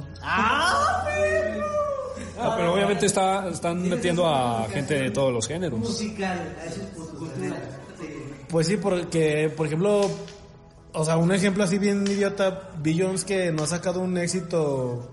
[2.41, 5.77] Ah, pero obviamente está, están metiendo a gente de todos los géneros.
[5.79, 7.57] Musical, eso es por cultura.
[8.47, 10.09] Pues sí, porque, por ejemplo,
[10.93, 15.11] o sea, un ejemplo así bien idiota, Billions que no ha sacado un éxito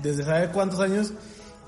[0.00, 1.12] desde sabe cuántos años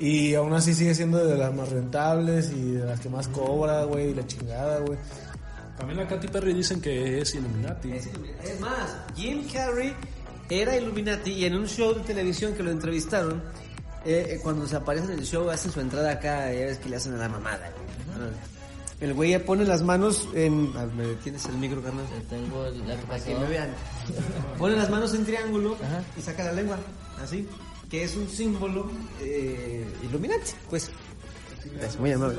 [0.01, 3.85] y aún así sigue siendo de las más rentables y de las que más cobra,
[3.85, 4.99] güey, y la chingada, güey.
[5.79, 7.93] También a Katy Perry dicen que es Illuminati.
[7.93, 9.95] Es más, Jim Carrey
[10.49, 13.43] era Illuminati y en un show de televisión que lo entrevistaron,
[14.05, 16.89] eh, eh, cuando se aparece en el show hacen su entrada acá, ya ves que
[16.89, 17.71] le hacen a la mamada.
[18.17, 18.31] güey.
[19.01, 20.73] El güey ya pone las manos en...
[20.95, 22.05] ¿Me tienes el micro, carnal?
[22.29, 23.71] Tengo el- la Para que me vean.
[24.59, 26.03] Pone las manos en triángulo Ajá.
[26.19, 26.77] y saca la lengua,
[27.23, 27.49] así.
[27.90, 28.88] Que es un símbolo
[29.20, 30.90] eh, Illuminati, pues.
[31.74, 32.38] Gracias, muy amable.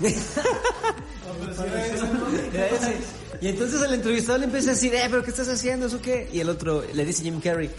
[3.40, 5.86] Y entonces el entrevistador le empieza a decir, eh, pero ¿qué estás haciendo?
[5.86, 6.28] ¿Eso qué?
[6.32, 7.70] Y el otro le dice Jim Carrey,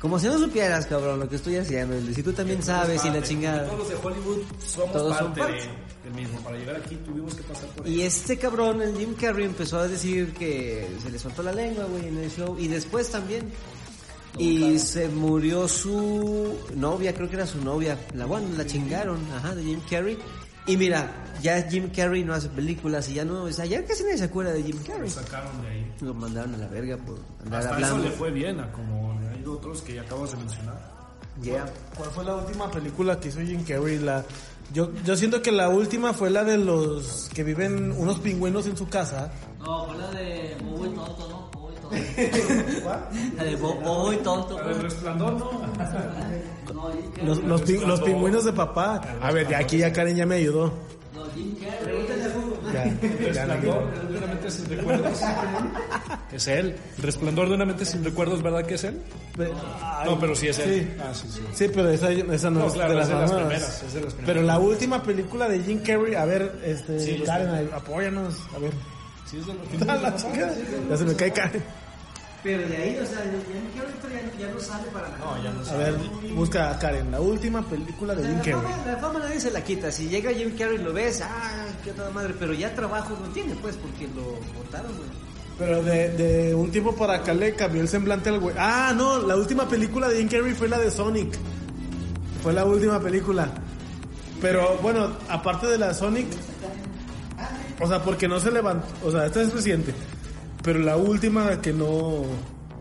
[0.00, 1.98] como si no supieras, cabrón, lo que estoy haciendo.
[1.98, 3.64] Y si tú también sabes y la chingada.
[3.66, 5.56] Todos los de Hollywood somos Todos son parte parte.
[5.56, 6.40] de- del mismo.
[6.40, 9.88] Para llegar aquí tuvimos que pasar por Y este cabrón, el Jim Carrey, empezó a
[9.88, 12.56] decir que se le soltó la lengua, güey, en el show.
[12.58, 13.50] Y después también.
[14.38, 17.98] Y se murió su novia, creo que era su novia.
[18.14, 20.18] La bueno, la chingaron, ajá, de Jim Carrey.
[20.66, 21.10] Y mira,
[21.42, 24.24] ya Jim Carrey no hace películas y ya no, o sea, ya casi nadie se
[24.24, 25.08] acuerda de Jim Carrey.
[25.10, 25.92] sacaron de ahí.
[26.00, 28.04] Lo mandaron a la verga por andar Hasta eso hablando.
[28.10, 30.98] le fue bien a como hay otros que ya acabas de mencionar.
[31.42, 31.72] Yeah.
[31.96, 33.98] ¿Cuál fue la última película que hizo Jim Carrey?
[33.98, 34.24] La,
[34.72, 38.76] yo, yo siento que la última fue la de los que viven unos pingüinos en
[38.76, 39.32] su casa.
[39.60, 41.37] No, fue la de Bobo y Tonto, ¿no?
[43.36, 44.60] La de Bo- Bobo y Tonto.
[44.68, 45.62] El resplandor, ¿no?
[47.24, 49.00] Los, los, pin- los pingüinos de papá.
[49.20, 50.72] A ver, ya aquí ya Karen ya me ayudó.
[51.14, 52.06] No, Jim Carrey.
[52.72, 55.20] Ya, ya la Resplandor de una mente sin recuerdos.
[56.32, 56.76] Es él.
[56.98, 59.00] Resplandor de una mente sin recuerdos, ¿verdad que es él?
[60.04, 60.82] No, pero sí es él.
[60.84, 60.96] Sí.
[61.00, 61.40] Ah, sí, sí.
[61.54, 63.94] Sí, pero esa, esa no, No, es claro, de es las, de las primeras, es
[63.94, 64.26] de las primeras.
[64.26, 68.72] Pero la última película de Jim Carrey, a ver, este, Sí, Karen, apóyanos, a ver.
[69.28, 70.54] Sí, es de los A la chingada.
[70.90, 71.62] Ya se me cae Karen.
[72.42, 73.62] Pero de ahí, o sea, Jim
[74.00, 75.18] Carrey ya, ya no sale para nada.
[75.18, 75.70] No, ya no sé.
[75.72, 75.94] A ver,
[76.34, 78.62] busca a Karen, la última película de Jim La Carrey.
[78.62, 79.90] fama, la fama nadie se la quita.
[79.90, 82.34] Si llega Jim Carrey lo ves, ah, qué toda madre.
[82.38, 84.22] Pero ya trabajo no tiene, pues, porque lo
[84.56, 85.08] votaron, güey.
[85.58, 88.54] Pero de, de un tiempo para acá le cambió el semblante al güey.
[88.56, 91.36] Ah, no, la última película de Jim Carrey fue la de Sonic.
[92.42, 93.48] Fue la última película.
[94.40, 96.28] Pero bueno, aparte de la Sonic,
[97.80, 99.92] o sea, porque no se levantó, o sea, esta es reciente.
[100.68, 102.24] Pero la última que no...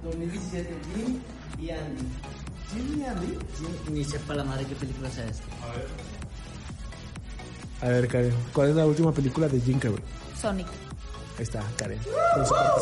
[0.03, 1.19] 2017, Jim
[1.57, 2.01] y Andy.
[2.73, 3.27] ¿Sí, Andy?
[3.27, 5.45] Jim- Ni sepa la madre qué película sea esta.
[7.81, 9.99] A ver, Karen, ¿cuál es la última película de Jim Carrey?
[10.37, 10.67] Sonic.
[11.37, 11.99] Ahí está, Karen.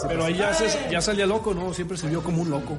[0.08, 1.72] Pero ahí ya, se- ya salía loco, ¿no?
[1.72, 2.76] Siempre se vio como un loco.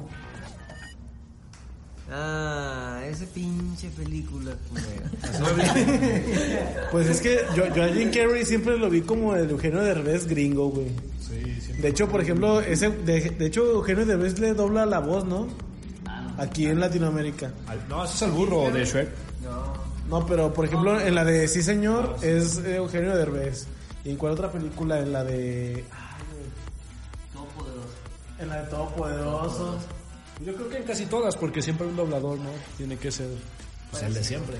[2.11, 4.55] Ah, esa pinche película.
[6.91, 10.25] Pues es que yo, yo a Jim Carrey siempre lo vi como el Eugenio Derbez
[10.25, 10.87] gringo, güey.
[11.19, 11.73] Sí, sí.
[11.73, 15.47] De hecho, por ejemplo, ese, de, de hecho, Eugenio Derbez le dobla la voz, ¿no?
[16.37, 17.51] Aquí en Latinoamérica.
[17.89, 19.09] No, ese es el burro de Shrek.
[20.09, 23.67] No, pero por ejemplo, en la de Sí Señor es eh, Eugenio Derbez.
[24.05, 24.99] ¿Y en cuál otra película?
[24.99, 25.83] En la de...
[27.33, 27.89] Todopoderoso.
[28.39, 29.77] En la de Todopoderoso.
[30.45, 32.49] Yo creo que en casi todas, porque siempre un doblador, ¿no?
[32.77, 33.27] Tiene que ser
[33.91, 34.57] pues, el de siempre.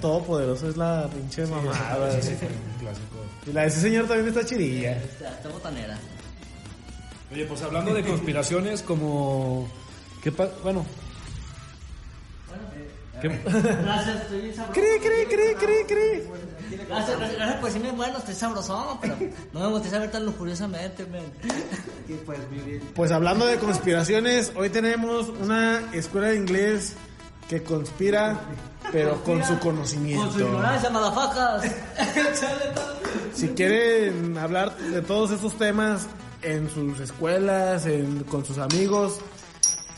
[0.00, 2.20] Todopoderoso es la pinche mamada.
[2.20, 2.32] Sí.
[3.46, 4.96] Y la de Sí Señor también está chidilla.
[4.96, 5.98] Esta, esta botanera.
[7.32, 9.68] Oye, pues hablando de conspiraciones, como...
[10.22, 10.84] ¿Qué pa- Bueno.
[13.20, 14.72] ¿Qué- Gracias, estoy bien sabroso.
[14.80, 16.26] Cree, cree, cree, cree, cree.
[16.88, 19.16] Gracias, por decirme, bueno, estoy sabrosón, pero
[19.52, 21.24] no me gustaría ver tan lujuriosamente, men.
[22.94, 26.94] Pues hablando de conspiraciones, hoy tenemos una escuela de inglés
[27.48, 28.38] que conspira,
[28.92, 30.40] pero con su Con su conocimiento.
[30.40, 31.62] ignorancia, malafacas.
[33.34, 36.06] Si quieren hablar de todos estos temas
[36.42, 39.18] en sus escuelas, en- con sus amigos,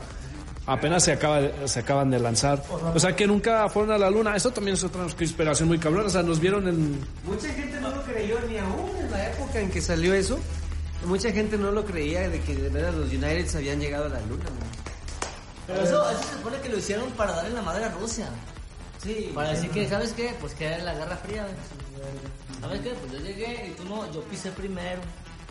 [0.66, 2.62] apenas se, acaba de- se acaban de lanzar.
[2.94, 4.36] O sea, que nunca fueron a la luna.
[4.36, 6.06] Eso también es otra conspiración muy cabrón.
[6.06, 6.98] O sea, nos vieron en...
[7.24, 10.38] Mucha gente no lo creyó ni aún en la época en que salió eso.
[11.06, 14.20] Mucha gente no lo creía de que de verdad los Uniteds habían llegado a la
[14.20, 14.44] luna.
[14.44, 14.68] güey.
[15.68, 18.28] Pero eso, eso se supone que lo hicieron para darle la madre a Rusia.
[19.02, 19.30] Sí.
[19.34, 20.34] Para decir que, ¿sabes qué?
[20.40, 21.46] Pues que era la Guerra Fría.
[22.60, 22.90] ¿Sabes qué?
[22.90, 25.00] Pues yo llegué y tú no, yo pisé primero.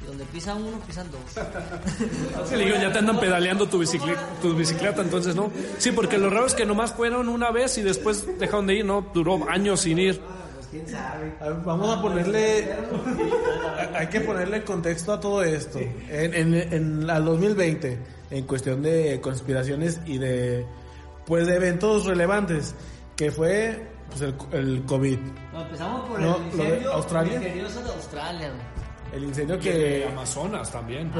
[0.03, 1.21] Y donde pisa uno, pisan dos.
[2.47, 5.51] Sí, le digo, ya te andan pedaleando tu bicicleta, tu bicicleta, entonces no.
[5.79, 8.85] Sí, porque lo raro es que nomás fueron una vez y después dejaron de ir,
[8.85, 9.09] ¿no?
[9.13, 10.21] Duró años sin ir.
[10.95, 12.67] A ver, Vamos a ponerle.
[13.95, 15.79] Hay que ponerle contexto a todo esto.
[15.79, 17.97] En, en, en al 2020,
[18.29, 20.65] en cuestión de conspiraciones y de.
[21.25, 22.75] Pues de eventos relevantes.
[23.17, 23.87] Que fue.
[24.09, 25.17] Pues el, el COVID.
[25.51, 27.39] No, empezamos por No, el de incendio Australia.
[27.39, 28.77] misterioso de Australia, güey.
[29.17, 30.07] El incendio Que que...
[30.09, 31.09] Amazonas también.
[31.09, 31.19] ¿cu-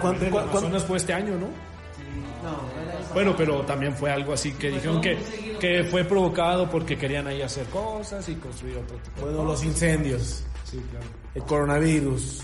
[0.00, 1.46] cu- El cu- cu- Amazonas fue este año, ¿no?
[3.14, 5.18] Bueno, pero también fue algo así que dijeron que,
[5.60, 9.20] que fue provocado porque querían ahí hacer cosas y construir otro tipo.
[9.22, 10.44] Bueno, los incendios.
[10.64, 11.06] Sí, claro.
[11.34, 12.42] El coronavirus.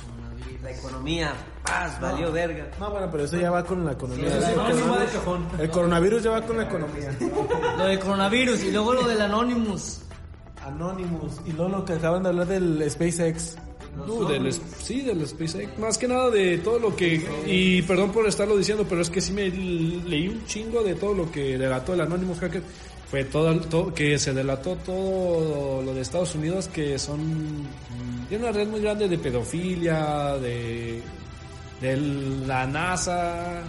[0.64, 2.66] La economía, paz, valió verga.
[2.80, 4.30] No, bueno, pero eso ya va con la economía.
[4.30, 7.16] Sí, el, no, coronavirus, el coronavirus ya va con la economía.
[7.76, 10.00] Lo del coronavirus y luego lo del Anonymous.
[10.64, 11.42] Anonymous.
[11.44, 13.58] Y luego lo que acaban de hablar del SpaceX.
[13.96, 15.78] No, del, sí, del SpaceX.
[15.78, 17.26] Más que nada de todo lo que.
[17.46, 21.14] Y perdón por estarlo diciendo, pero es que sí me leí un chingo de todo
[21.14, 22.62] lo que delató el Anonymous Hacker.
[23.10, 27.66] Fue todo, todo que se delató todo lo de Estados Unidos, que son.
[28.28, 31.00] Tiene una red muy grande de pedofilia, de.
[31.80, 33.62] de la NASA.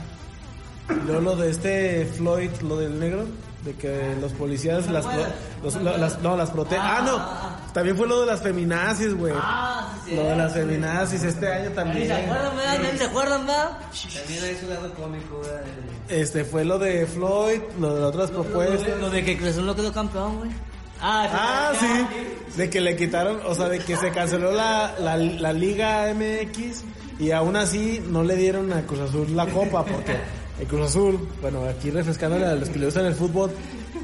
[1.06, 3.26] Luego lo de este Floyd, lo del negro.
[3.66, 5.26] De que los policías las, pro-
[5.64, 6.84] los- la- las- no, las protegen.
[6.86, 7.74] Ah, no.
[7.74, 9.34] También fue lo de las feminazis, güey.
[9.36, 10.16] Ah, sí, sí.
[10.16, 12.08] Lo de las feminazis este año ¿Ni también.
[12.08, 12.80] se acuerdan, verdad?
[12.92, 13.70] ¿Ni se acuerdan, verdad?
[14.14, 15.64] También hay su lado cómico, ¿verdad?
[16.10, 19.00] Este fue lo de Floyd, lo de otras propuestas.
[19.02, 20.52] Lo de que Cruz Azul no quedó campeón, güey.
[21.02, 22.56] Ah, Ah, sí.
[22.58, 26.84] De que le quitaron, o sea, de que se canceló la, la, la Liga MX
[27.20, 30.16] y aún así no le dieron a Cruz Azul la copa porque
[30.60, 33.52] el Cruz Azul, bueno, aquí refrescándole a los que le gustan el fútbol,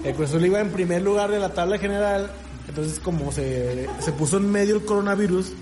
[0.04, 2.32] el Cruz Azul iba en primer lugar de la tabla general,
[2.68, 5.54] entonces como se, se puso en medio el coronavirus,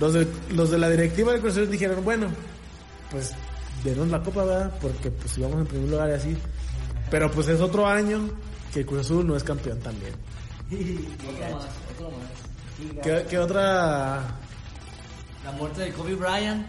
[0.00, 2.28] los de, los de la directiva del Cruz Azul dijeron, bueno,
[3.10, 3.32] pues
[3.84, 4.72] denos la copa, ¿verdad?
[4.80, 6.36] Porque pues íbamos en primer lugar y así.
[7.10, 8.28] Pero pues es otro año
[8.72, 10.12] que el Cruz Azul no es campeón también.
[10.66, 13.02] Otro más, otro más.
[13.02, 14.22] ¿Qué, qué otra?
[15.44, 16.66] La muerte de Kobe Bryant.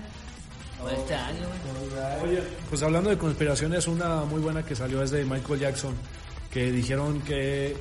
[0.86, 2.32] Este güey.
[2.32, 5.96] Oye, pues hablando de conspiraciones, una muy buena que salió es de Michael Jackson,
[6.52, 7.76] que dijeron que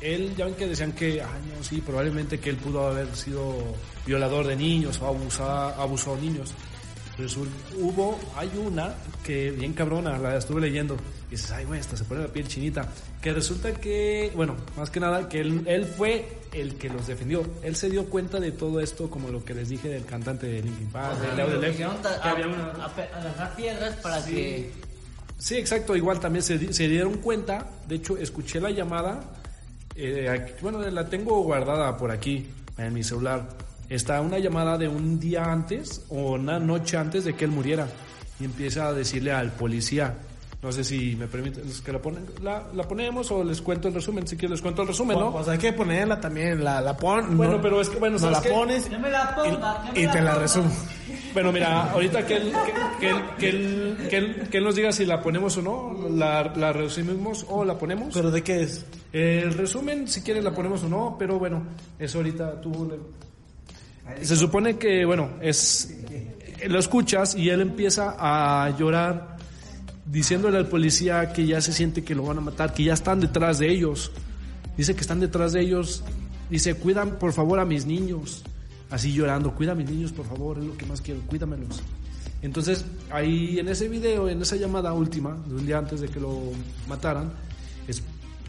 [0.00, 3.56] él, ya ven que decían que, ah, no, sí, probablemente que él pudo haber sido
[4.06, 6.54] violador de niños o abusa, abusó de niños.
[7.18, 10.96] Resulta, hubo, hay una que bien cabrona, la estuve leyendo,
[11.28, 12.88] y dices, ay, güey, esta se pone la piel chinita.
[13.22, 17.42] Que resulta que, bueno, más que nada, que él, él fue el que los defendió.
[17.62, 20.62] Él se dio cuenta de todo esto, como lo que les dije del cantante de
[20.62, 21.84] Linkin Park, de Leo de
[23.44, 24.70] a, piedras para que...
[25.38, 29.20] Sí, exacto, igual también se, se dieron cuenta, de hecho escuché la llamada,
[29.94, 32.46] eh, aquí- bueno, la tengo guardada por aquí
[32.78, 33.46] en mi celular,
[33.88, 37.88] está una llamada de un día antes o una noche antes de que él muriera
[38.40, 40.14] y empieza a decirle al policía,
[40.62, 43.94] no sé si me permiten que la, ponen, la, la ponemos o les cuento el
[43.94, 45.30] resumen, si quieren les cuento el resumen, ¿no?
[45.32, 47.36] Pues hay que ponerla también, la, la pon.
[47.36, 48.48] Bueno, no- pero es que, bueno, no ¿sabes la qué?
[48.50, 50.70] pones me la ponga, que me y, y te la resumo.
[51.34, 54.74] Bueno, mira, ahorita que él, que, que él, que él, que él- que él nos
[54.74, 58.14] diga si la ponemos o no, la, la resumimos o la ponemos.
[58.14, 58.84] ¿Pero de qué es?
[59.12, 61.62] El resumen, si quieres la ponemos o no, pero bueno,
[61.98, 62.88] eso ahorita tú...
[62.90, 63.25] le-
[64.22, 65.92] Se supone que, bueno, es...
[66.68, 69.36] Lo escuchas y él empieza a llorar
[70.06, 73.20] diciéndole al policía que ya se siente que lo van a matar, que ya están
[73.20, 74.10] detrás de ellos.
[74.76, 76.02] Dice que están detrás de ellos.
[76.48, 78.42] Dice, cuidan por favor a mis niños.
[78.90, 81.82] Así llorando, cuida a mis niños por favor, es lo que más quiero, cuídamelos.
[82.40, 86.20] Entonces, ahí en ese video, en esa llamada última, de un día antes de que
[86.20, 86.40] lo
[86.88, 87.32] mataran,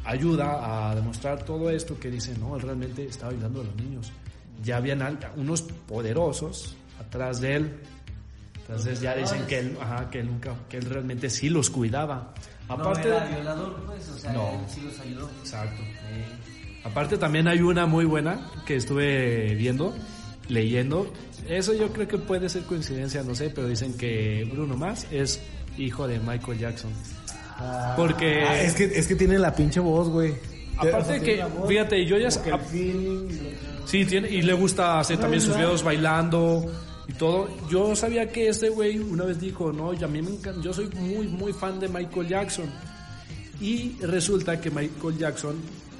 [0.06, 4.12] ayuda a demostrar todo esto que dice, no, él realmente estaba ayudando a los niños.
[4.64, 5.02] Ya habían
[5.36, 7.80] unos poderosos atrás de él.
[8.62, 12.34] Entonces ya dicen que él, ajá, que él nunca, que él realmente sí los cuidaba.
[12.68, 14.50] Aparte, no era violador, pues, o sea, No.
[14.50, 15.30] él sí los ayudó.
[15.40, 15.82] Exacto.
[16.84, 19.96] Aparte también hay una muy buena que estuve viendo,
[20.50, 21.12] leyendo.
[21.48, 25.40] Eso yo creo que puede ser coincidencia, no sé, pero dicen que Bruno Mars es
[25.78, 26.92] hijo de Michael Jackson.
[27.96, 30.34] Porque Ah, es que es que tiene la pinche voz, güey.
[30.78, 32.28] aparte O sea, que, voz, fíjate, yo ya
[33.88, 36.66] Sí, tiene, y le gusta hacer también sus videos bailando
[37.08, 37.48] y todo.
[37.70, 40.74] Yo sabía que este güey una vez dijo, no, y a mí me encanta, yo
[40.74, 42.70] soy muy, muy fan de Michael Jackson.
[43.62, 45.56] Y resulta que Michael Jackson,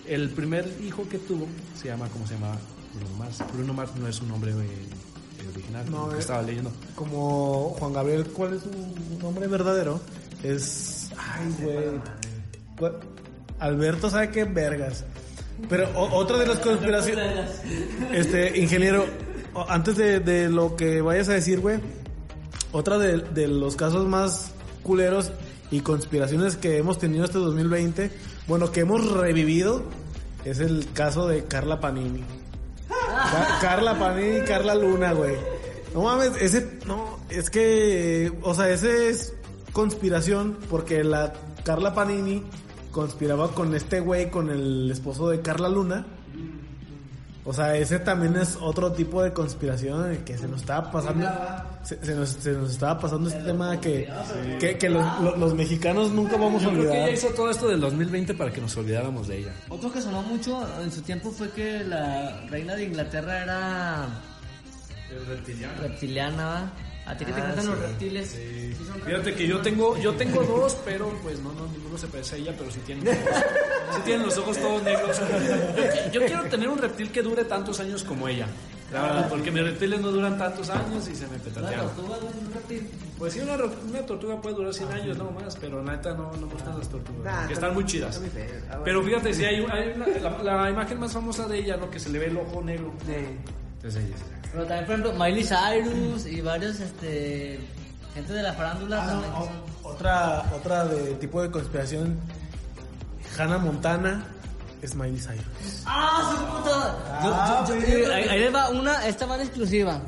[0.06, 1.48] el primer hijo que tuvo,
[1.82, 2.58] se llama, ¿cómo se llama?
[2.94, 3.44] Bruno Mars.
[3.54, 6.20] Bruno Mars no es su nombre eh, original, No, que eh.
[6.20, 6.72] estaba leyendo.
[6.94, 10.02] como Juan Gabriel, ¿cuál es su nombre verdadero?
[10.44, 12.02] Es ay, güey.
[12.78, 13.00] ¿Cuál?
[13.60, 15.06] Alberto sabe qué vergas.
[15.70, 17.50] Pero o- otra de las conspiraciones
[18.14, 19.06] Este, ingeniero,
[19.68, 21.80] antes de, lo que vayas a decir, güey,
[22.72, 24.52] otra de, los casos más
[24.84, 25.32] culeros
[25.72, 28.12] y conspiraciones que hemos tenido este 2020,
[28.48, 29.84] bueno, que hemos revivido,
[30.46, 32.24] es el caso de Carla Panini.
[32.88, 35.36] Ca- Carla Panini Carla Luna, güey.
[35.94, 39.34] No mames, ese, no, es que, o sea, ese es
[39.74, 41.34] conspiración porque la
[41.64, 42.44] Carla Panini
[42.92, 46.06] conspiraba con este güey, con el esposo de Carla Luna.
[47.46, 50.92] O sea, ese también es otro tipo de conspiración en el que se nos estaba
[50.92, 51.26] pasando.
[51.82, 54.10] Se, se nos, se nos estaba pasando este tema que,
[54.60, 57.14] que, que los, lo- los mexicanos nunca vamos a Yo creo que ella olvidar.
[57.18, 59.54] hizo todo esto del 2020 para que nos olvidáramos de ella.
[59.70, 64.08] Otro que sonó mucho en su tiempo fue que la reina de Inglaterra era
[65.82, 66.46] reptiliana.
[66.46, 66.72] ¿va?
[67.08, 68.28] ¿A ti que te encantan los reptiles?
[68.30, 72.08] Sí, son Fíjate que yo tengo, yo tengo dos, pero pues no, no, ninguno se
[72.08, 73.44] parece a ella, pero sí tienen los ojos,
[73.96, 75.20] sí tienen los ojos todos negros.
[75.20, 78.48] Yo, yo quiero tener un reptil que dure tantos años como ella.
[78.92, 81.82] La verdad, porque mis reptiles no duran tantos años y se me Una petatean.
[81.82, 82.90] tortuga, güey, un reptil.
[83.18, 86.48] Pues sí, una, tortuga puede durar 100 años, no más, pero la neta no, no
[86.48, 87.24] me gustan las tortugas.
[87.26, 88.16] Nah, que están muy chidas.
[88.16, 88.56] está muy feo.
[88.64, 88.84] Ah, bueno.
[88.86, 90.08] Pero fíjate, si hay, hay una-
[90.44, 91.90] la, la imagen más famosa de ella, ¿no?
[91.90, 92.94] Que se le ve el ojo negro.
[93.88, 94.04] Entonces
[94.52, 97.60] Pero también, por ejemplo, Miley Cyrus y varios, este,
[98.14, 99.32] gente de la farándula Ah, también.
[99.32, 102.20] no, que son- o- otra, otra de tipo de conspiración.
[103.38, 104.26] Hannah Montana
[104.82, 105.84] es Miley Cyrus.
[105.86, 107.22] ¡Ah, su puta!
[107.24, 110.02] Yo- Ah, yo- yo- pero- ahí, ahí le va una, esta va en exclusiva.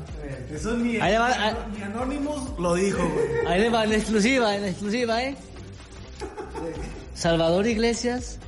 [0.52, 3.46] Eso ni, Ahí le va, ahí- ni Anonymous lo dijo, güey.
[3.46, 5.36] ahí le va en exclusiva, en exclusiva, ¿eh?
[7.14, 8.38] Salvador Iglesias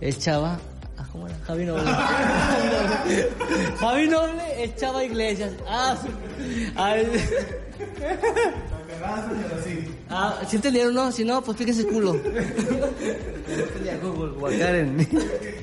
[0.00, 0.58] es chava.
[1.14, 1.36] ¿Cómo era?
[1.46, 1.84] Javi Noble.
[3.80, 5.52] Javi Noble es chava Iglesias.
[5.66, 6.08] Ah, su-
[6.76, 7.06] ay.
[10.10, 11.10] Ah, ¿sí entendieron, no?
[11.12, 12.12] Si no, pues fíjese el culo.
[14.02, 15.06] Google, Guacaren.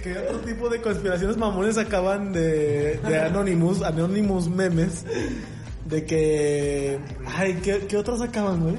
[0.04, 5.06] ¿Qué otro tipo de conspiraciones mamones acaban de, de Anonymous, Anonymous memes?
[5.86, 7.00] De que...
[7.26, 8.76] Ay, ¿qué, qué otros acaban, güey?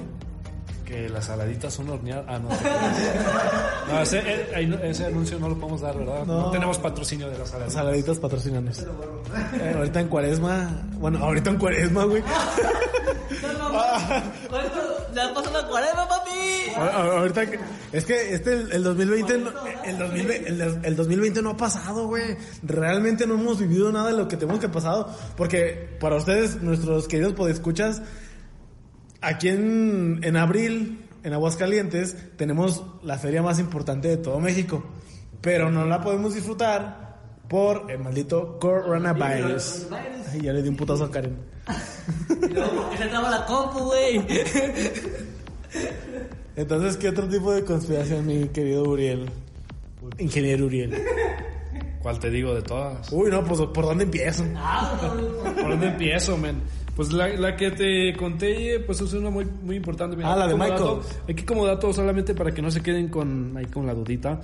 [0.85, 2.25] Que las saladitas son horneadas.
[2.29, 2.49] Ah, no.
[3.93, 4.19] No ese,
[4.55, 6.25] eh, no- ese anuncio no lo podemos dar, ¿verdad?
[6.27, 6.51] No, No.
[6.51, 7.73] tenemos patrocinio de las saladitas.
[7.75, 8.79] Saladitas patrocinanos.
[8.81, 10.83] Eh, ahorita en cuaresma...
[10.99, 12.23] Bueno, ahorita en cuaresma, güey.
[14.49, 15.13] ¿Cuánto?
[15.15, 16.31] ¿Ya pasó la cuaresma, papi?
[16.77, 17.59] A- Ahorita que,
[17.93, 19.51] es que este el, el 2020 no-
[19.85, 22.37] el, 2020 el, el 2020 no ha pasado, güey.
[22.63, 27.09] Realmente no hemos vivido nada de lo que tenemos que pasado porque para ustedes nuestros
[27.09, 28.03] queridos podescuchas
[29.21, 34.85] aquí en en abril en Aguascalientes tenemos la feria más importante de todo México,
[35.41, 37.03] pero no la podemos disfrutar
[37.49, 39.89] por el maldito coronavirus.
[40.33, 41.37] Ay, ya le di un putazo a Karen.
[42.99, 44.27] Se traba la compu, güey.
[46.57, 49.31] Entonces, ¿qué otro tipo de conspiración, mi querido Uriel?
[50.19, 51.03] Ingeniero Uriel.
[52.03, 53.11] ¿Cuál te digo de todas?
[53.13, 54.45] Uy, no, pues ¿por dónde empiezo?
[55.61, 56.61] ¿Por dónde empiezo, men?
[56.97, 60.15] Pues la, la que te conté, pues es una muy, muy importante.
[60.17, 60.73] Mira, Ah, la de Michael.
[60.73, 64.41] dato- aquí como dato solamente para que no se queden con, ahí con la dudita.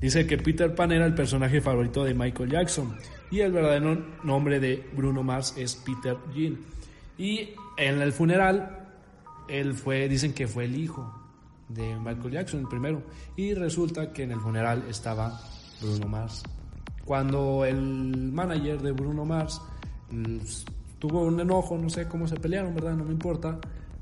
[0.00, 2.96] Dice que Peter Pan era el personaje favorito de Michael Jackson
[3.32, 6.56] y el verdadero nombre de Bruno Mars es Peter Jean.
[7.18, 8.86] Y en el funeral,
[9.48, 11.12] él fue, dicen que fue el hijo
[11.68, 13.02] de Michael Jackson, el primero.
[13.36, 15.40] Y resulta que en el funeral estaba
[15.82, 16.44] Bruno Mars.
[17.04, 19.60] Cuando el manager de Bruno Mars
[20.12, 20.36] mm,
[20.98, 22.92] tuvo un enojo, no sé cómo se pelearon, ¿verdad?
[22.94, 23.58] No me importa.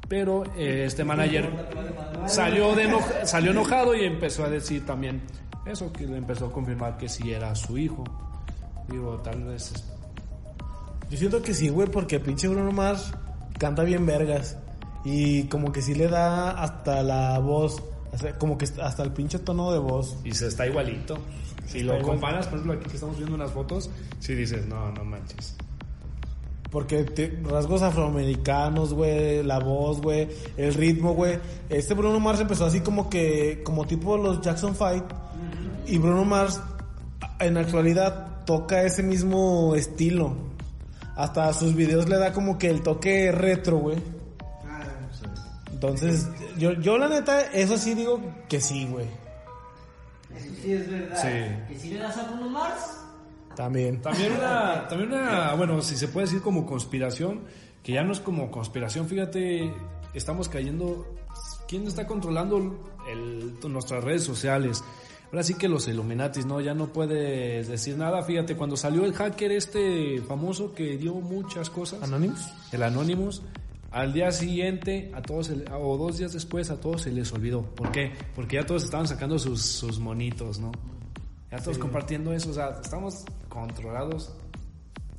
[0.09, 1.51] Pero eh, este manager
[2.27, 5.23] salió, de eno- salió enojado y empezó a decir también
[5.67, 8.05] eso, que le empezó a confirmar que sí era su hijo.
[8.89, 9.73] Digo, tal vez
[11.11, 13.13] Yo siento que sí, güey, porque pinche Bruno Mars
[13.59, 14.57] canta bien vergas.
[15.05, 17.83] Y como que sí le da hasta la voz,
[18.39, 20.17] como que hasta el pinche tono de voz.
[20.25, 21.17] Y se está igualito.
[21.67, 22.03] Si lo igual.
[22.15, 23.91] comparas, por ejemplo, aquí que estamos viendo unas fotos,
[24.21, 25.57] si dices, no, no manches.
[26.77, 31.39] Porque te- rasgos afroamericanos, güey, la voz, güey, el ritmo, güey.
[31.71, 35.05] Este Bruno Mars empezó así como que, como tipo los Jackson Five.
[35.87, 36.61] Y Bruno Mars,
[37.41, 40.37] en la actualidad, toca ese mismo estilo.
[41.17, 43.97] Hasta a sus videos le da como que el toque retro, güey.
[45.73, 48.21] Entonces, yo, yo la neta, eso sí digo
[48.51, 49.07] que sí, güey.
[50.63, 51.23] Sí, es verdad.
[51.23, 51.75] Sí.
[51.75, 52.99] ¿Y si le das a Bruno Mars?
[53.57, 54.01] También.
[54.03, 57.41] También una, también una, bueno, si se puede decir como conspiración,
[57.83, 59.73] que ya no es como conspiración, fíjate,
[60.15, 61.07] estamos cayendo,
[61.67, 62.79] ¿quién está controlando
[63.11, 64.85] el, nuestras redes sociales?
[65.27, 66.61] Ahora sí que los Illuminatis, ¿no?
[66.61, 71.69] Ya no puedes decir nada, fíjate, cuando salió el hacker este famoso que dio muchas
[71.69, 72.47] cosas, ¿Anonymous?
[72.73, 73.43] el Anonymous,
[73.91, 77.33] al día siguiente, a todos, se le- o dos días después, a todos se les
[77.33, 77.63] olvidó.
[77.63, 78.13] ¿Por qué?
[78.37, 80.71] Porque ya todos estaban sacando sus, sus monitos, ¿no?
[81.51, 84.35] Ya todos compartiendo eso, o sea, estamos controlados.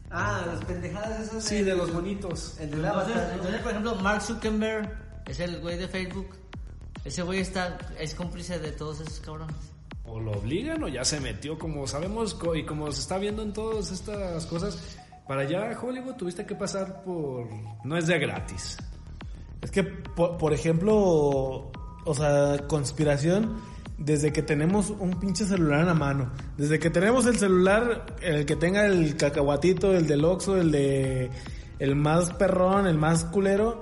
[0.10, 1.44] Ah, las pendejadas esas.
[1.44, 2.58] Sí, de los bonitos.
[2.60, 3.34] El de Entonces, Avatar, ¿no?
[3.34, 6.28] entonces, por ejemplo, Mark Zuckerberg es el güey de Facebook.
[7.04, 9.56] Ese güey está, es cómplice de todos esos cabrones.
[10.06, 13.54] O lo obligan o ya se metió, como sabemos y como se está viendo en
[13.54, 14.98] todas estas cosas.
[15.28, 17.48] Para allá a Hollywood tuviste que pasar por...
[17.84, 18.78] No es de gratis.
[19.62, 23.62] Es que, por, por ejemplo, o sea, conspiración,
[23.98, 26.30] desde que tenemos un pinche celular en la mano.
[26.58, 31.32] Desde que tenemos el celular, el que tenga el cacahuatito, el del Oxxo, el de
[31.80, 33.82] el más perrón, el más culero.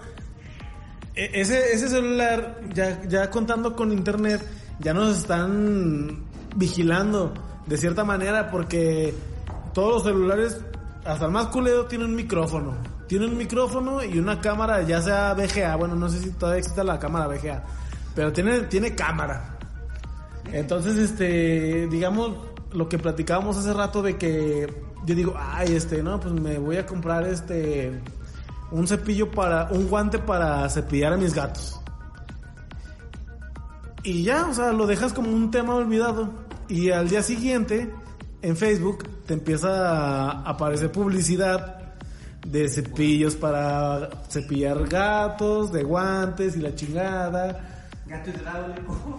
[1.16, 4.41] E- Ese, ese celular, ya, ya contando con internet,
[4.80, 6.24] ya nos están
[6.55, 7.34] vigilando
[7.66, 9.13] de cierta manera porque
[9.74, 10.61] todos los celulares,
[11.03, 12.74] hasta el más culero, tiene un micrófono.
[13.07, 15.76] Tiene un micrófono y una cámara, ya sea VGA.
[15.76, 17.63] Bueno, no sé si todavía existe la cámara VGA,
[18.16, 19.55] pero tiene, tiene cámara.
[20.51, 22.37] Entonces, este, digamos,
[22.71, 24.73] lo que platicábamos hace rato de que
[25.05, 28.01] yo digo, ay, este, no, pues me voy a comprar este,
[28.71, 31.79] un cepillo para, un guante para cepillar a mis gatos.
[34.03, 36.29] Y ya, o sea, lo dejas como un tema olvidado.
[36.67, 37.91] Y al día siguiente,
[38.41, 41.93] en Facebook, te empieza a aparecer publicidad
[42.45, 47.74] de cepillos para cepillar gatos, de guantes y la chingada.
[48.08, 49.18] Gato hidráulico.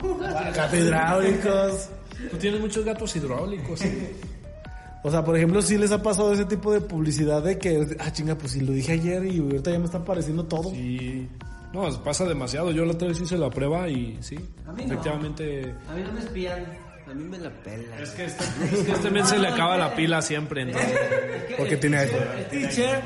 [0.55, 1.89] Gatos hidráulicos.
[2.31, 3.81] Tú tienes muchos gatos hidráulicos.
[5.03, 8.13] O sea, por ejemplo, si les ha pasado ese tipo de publicidad de que, ah,
[8.13, 10.71] chinga, pues si lo dije ayer y ahorita ya me está apareciendo todo.
[10.75, 11.29] Y
[11.73, 12.73] no, pasa demasiado.
[12.73, 14.95] Yo la otra vez hice la prueba y sí, A mí no.
[14.95, 15.75] efectivamente.
[15.89, 16.65] A mí no me espían.
[17.09, 18.01] A mí me la pela.
[18.01, 20.99] Es que este, es que este men se le acaba la pila siempre, entonces.
[21.57, 22.21] Porque tiene iPhone.
[22.51, 23.03] Teacher,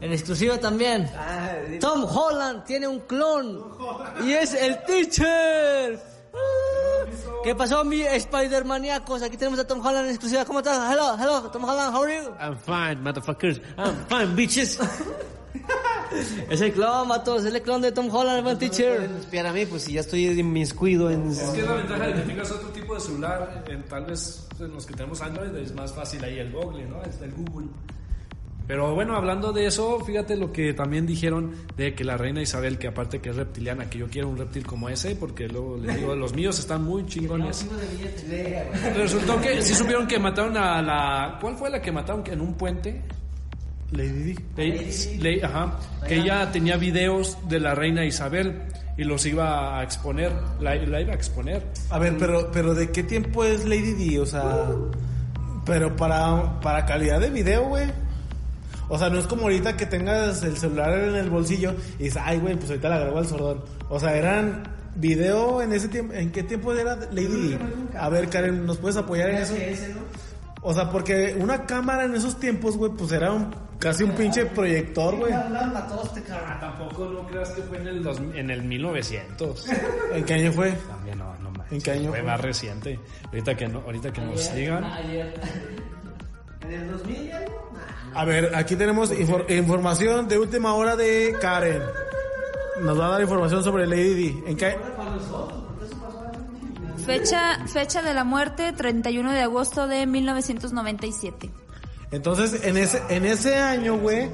[0.00, 1.08] en exclusiva también.
[1.16, 3.64] Ah, Tom Holland tiene un clon
[4.24, 6.00] y es el teacher.
[7.42, 9.22] ¿Qué pasó, mi Spider-Maníacos?
[9.22, 10.44] Aquí tenemos a Tom Holland en exclusiva.
[10.44, 10.92] ¿Cómo estás?
[10.92, 12.30] Hello, hello, Tom Holland, how are you?
[12.38, 13.60] I'm fine, motherfuckers.
[13.78, 14.78] I'm fine, bitches.
[16.50, 19.08] Es el clon, matos, es el clon de Tom Holland, el buen teacher.
[19.20, 21.30] Espiar a mí, pues si ya estoy inmiscuido en...
[21.30, 23.64] Es que es la ventaja de que tengas otro tipo de celular.
[23.68, 27.02] En, tal vez en los que tenemos Android es más fácil ahí el Google, ¿no?
[27.02, 27.68] Está el Google.
[28.70, 32.78] Pero bueno, hablando de eso, fíjate lo que también dijeron de que la reina Isabel,
[32.78, 35.96] que aparte que es reptiliana, que yo quiero un reptil como ese, porque luego les
[35.96, 37.66] digo, los míos están muy chingones.
[38.96, 41.36] Resultó que sí supieron que mataron a la...
[41.40, 43.02] ¿Cuál fue la que mataron en un puente?
[43.90, 44.34] Lady Di.
[44.56, 48.62] Lady- Lady- ajá, que ella tenía videos de la reina Isabel
[48.96, 51.66] y los iba a exponer, la, la iba a exponer.
[51.90, 54.18] A ver, pero, pero ¿de qué tiempo es Lady Di?
[54.18, 54.68] O sea,
[55.66, 57.90] pero para, para calidad de video, güey.
[58.90, 62.20] O sea, no es como ahorita que tengas el celular en el bolsillo y dices,
[62.22, 63.62] ay, güey, pues ahorita la grabo al sordón.
[63.88, 64.64] O sea, eran
[64.96, 66.12] video en ese tiempo.
[66.12, 67.58] ¿En qué tiempo era Lady Di?
[67.96, 69.54] A ver, Karen, ¿nos puedes apoyar en eso?
[70.62, 74.44] O sea, porque una cámara en esos tiempos, güey, pues era un, casi un pinche
[74.44, 75.32] proyector, güey.
[76.60, 79.66] Tampoco no creas que fue en el, dos- en el 1900.
[80.12, 80.72] ¿En qué año fue?
[80.72, 82.26] También no, no manches, ¿En qué año Fue fue?
[82.28, 82.98] más reciente.
[83.26, 84.84] Ahorita que, no, ahorita que nos digan.
[86.62, 87.70] ¿En el 2000 y algo?
[88.14, 91.82] A ver, aquí tenemos infor- información de última hora de Karen.
[92.82, 94.42] Nos va a dar información sobre Lady Di.
[94.46, 94.76] ¿En qué?
[97.04, 101.50] Fecha, fecha de la muerte, 31 de agosto de 1997.
[102.12, 104.28] Entonces, en ese, en ese año, güey,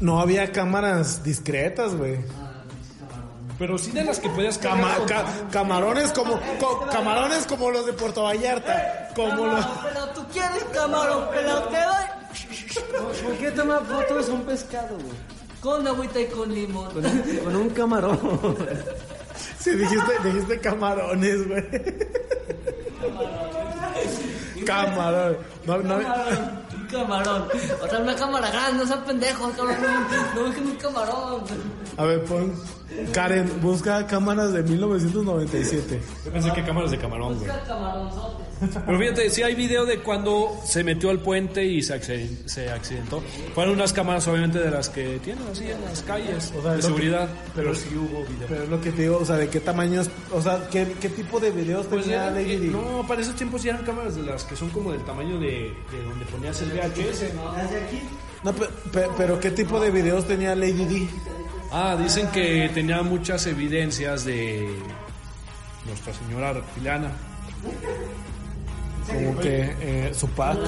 [0.00, 2.16] no había cámaras discretas, güey.
[3.60, 8.22] Pero sí de las que Cama- ca- camarones como co- camarones como los de Puerto
[8.24, 14.32] Vallarta, como los Pero tú quieres camarón, pero te doy ¿Por qué tomar fotos de
[14.32, 15.30] un pescado, güey?
[15.60, 16.90] con agüita y con limón.
[16.90, 17.02] Con,
[17.44, 18.56] con un camarón.
[19.58, 21.64] Sí, dijiste, dijiste camarones, güey.
[24.70, 25.36] Camarón.
[25.66, 27.48] No, no, Camarón, un camarón.
[27.82, 29.76] O sea, una cámara grande, no sean pendejos, cabrón.
[30.34, 31.42] No busquen un camarón.
[31.96, 32.52] a ver, pon.
[33.12, 36.02] Karen, busca cámaras de 1997.
[36.24, 37.48] Yo pensé que cámaras de camarón, güey.
[37.48, 38.49] Busca camaronzote.
[38.86, 42.70] Pero fíjate, sí hay video de cuando se metió al puente y se, acci- se
[42.70, 43.22] accidentó.
[43.54, 46.82] Fueron unas cámaras, obviamente, de las que tienen así en las calles, O sea, de
[46.82, 47.28] seguridad.
[47.28, 48.46] que- pero sí hubo video.
[48.48, 51.08] Pero es lo que te digo, o sea, de qué tamaños, o sea, qué, qué
[51.08, 52.68] tipo de videos Pues tenía Lady Di.
[52.68, 55.48] no, para esos tiempos sí eran cámaras de las que son como del tamaño de,
[55.90, 57.32] de donde ponías el VHS.
[58.44, 61.08] No, pe- pe- pero qué tipo de videos tenía Lady Di.
[61.72, 64.68] Ah, dicen que tenía muchas evidencias de
[65.86, 67.10] Nuestra Señora Reptiliana.
[69.12, 70.58] Como que eh, su pack.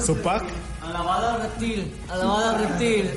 [0.00, 0.44] Su pack.
[0.82, 3.10] Alabada reptil, alabada reptil.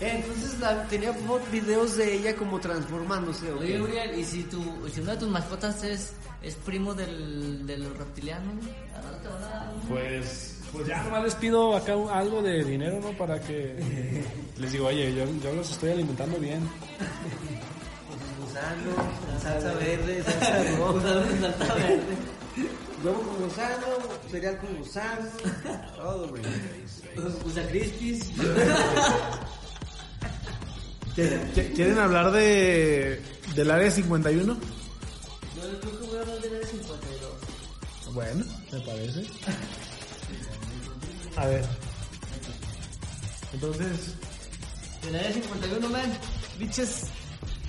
[0.00, 1.14] Entonces la, tenía
[1.52, 3.80] videos de ella como transformándose, ¿o Oye?
[3.80, 8.50] Uriel, ¿y si, tu, si una de tus mascotas es, es primo del, del reptiliano?
[9.88, 13.10] Pues, pues ya nomás les pido acá un- algo de dinero, ¿no?
[13.16, 14.24] Para que
[14.58, 16.68] les digo, oye, yo, yo los estoy alimentando bien.
[18.40, 21.24] Gusano, salsa verde, salsa roja.
[21.40, 22.16] Salta verde.
[23.02, 23.86] Huevo con gusano,
[24.30, 25.28] cereal con gusano.
[25.96, 26.42] Todo, güey.
[27.44, 28.30] Usa crispis.
[31.16, 33.20] ¿Qui- qui- ¿Quieren hablar de
[33.54, 34.54] del área 51?
[34.54, 36.38] No, yo creo que voy a hablar
[38.12, 39.26] Bueno, me parece.
[41.36, 41.64] A ver.
[43.52, 44.14] Entonces,
[45.06, 46.18] El área 51, man.
[46.58, 47.04] Bitches.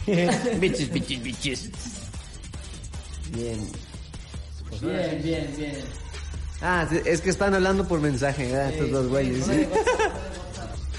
[0.59, 1.69] bichis, bichis, bichis.
[3.31, 3.67] Bien.
[4.82, 5.76] Bien, bien, bien.
[6.61, 8.71] Ah, es que están hablando por mensaje, ¿verdad?
[8.71, 9.45] Estos dos güeyes.
[9.45, 9.67] sí.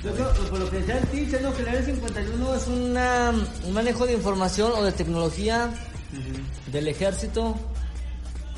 [0.05, 1.55] Yo creo, por lo que decía el teacher, ¿no?
[1.55, 3.33] que el área 51 es una,
[3.64, 5.70] un manejo de información o de tecnología
[6.70, 7.57] del ejército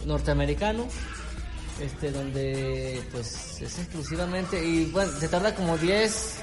[0.04, 0.86] norteamericano,
[1.80, 6.34] este, donde pues es exclusivamente, y bueno, se tarda como 10,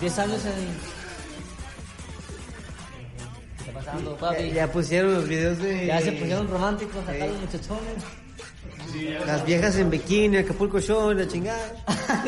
[0.00, 0.99] 10 años en...
[3.72, 4.50] ¿Qué está pasando, Ya, papi?
[4.52, 7.94] ya pusieron los videos de Ya se pusieron románticos acá los muchachones.
[9.26, 11.72] las viejas en bikini, Acapulco Show, la chingada.
[11.86, 12.24] a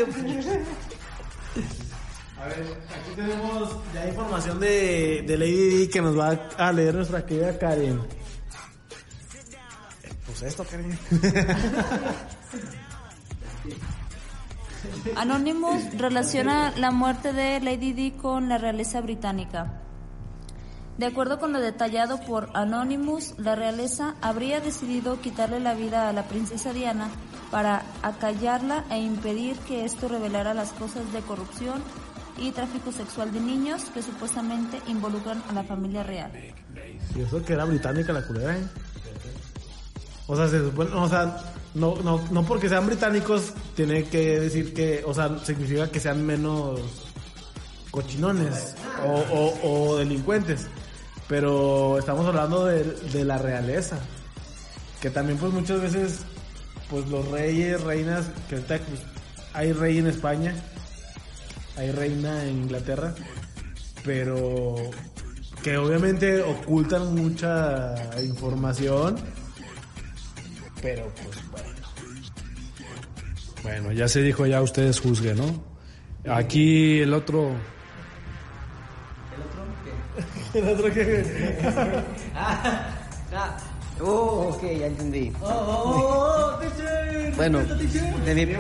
[2.47, 7.25] ver, aquí tenemos ya información de, de Lady Di que nos va a leer nuestra
[7.27, 8.01] querida Karen.
[10.27, 10.99] Pues esto, Karen.
[15.17, 19.81] Anonymous relaciona la muerte de Lady Di con la realeza británica.
[20.99, 26.13] De acuerdo con lo detallado por Anonymous, la realeza habría decidido quitarle la vida a
[26.13, 27.09] la princesa Diana
[27.51, 31.83] para acallarla e impedir que esto revelara las cosas de corrupción
[32.39, 36.31] y tráfico sexual de niños que supuestamente involucran a la familia real.
[37.15, 38.65] Y eso que era británica la culera, ¿eh?
[40.27, 41.37] O sea, se supone, o sea,
[41.75, 46.25] no, no, no porque sean británicos tiene que decir que, o sea, significa que sean
[46.25, 46.81] menos
[47.91, 48.75] cochinones
[49.05, 50.69] o delincuentes.
[51.33, 53.99] Pero estamos hablando de, de la realeza.
[55.01, 56.19] Que también pues muchas veces,
[56.91, 59.01] pues los reyes, reinas, que ahorita pues,
[59.55, 60.55] hay rey en España,
[61.79, 63.15] hay reina en Inglaterra,
[64.05, 64.77] pero
[65.63, 69.17] que obviamente ocultan mucha información,
[70.83, 71.71] pero pues bueno.
[73.63, 75.65] Bueno, ya se dijo, ya ustedes juzguen, ¿no?
[76.31, 77.57] Aquí el otro...
[80.55, 81.25] El otro que...
[82.35, 82.89] Ah,
[84.01, 85.33] Oh, ok, ya entendí.
[85.43, 87.33] oh, oh, oh, teacher.
[87.37, 88.57] Bueno, de mi-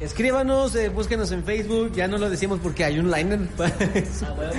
[0.00, 1.92] escríbanos, eh, búsquenos en Facebook.
[1.92, 3.46] Ya no lo decimos porque hay un liner.
[3.56, 4.26] para eso.
[4.26, 4.52] Ah, bueno,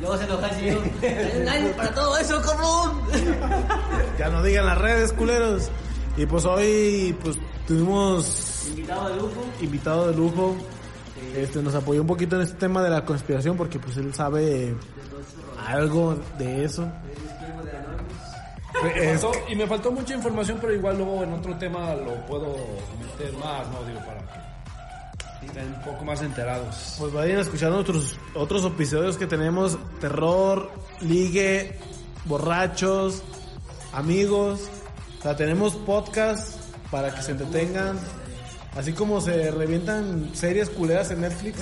[0.00, 0.82] luego se enoja el señor.
[1.02, 3.00] Hay un año para todo eso, cabrón.
[4.18, 5.70] ya no digan las redes, culeros.
[6.16, 9.44] Y pues hoy pues tuvimos Invitado de lujo.
[9.60, 10.56] invitado de lujo.
[11.36, 14.74] Este nos apoyó un poquito en este tema de la conspiración porque pues él sabe
[15.66, 16.86] algo de eso.
[18.82, 22.54] Me faltó- y me faltó mucha información, pero igual luego en otro tema lo puedo
[23.00, 23.84] meter más, ¿no?
[23.84, 24.20] Digo, para
[25.40, 26.96] que estén un poco más enterados.
[26.98, 29.78] Pues vayan a escuchar otros, otros episodios que tenemos.
[30.00, 30.70] Terror,
[31.00, 31.78] ligue,
[32.26, 33.22] borrachos,
[33.92, 34.60] amigos.
[35.20, 36.60] O sea, tenemos podcast
[36.90, 37.98] para que se entretengan.
[38.76, 41.60] Así como se revientan series culeras en Netflix.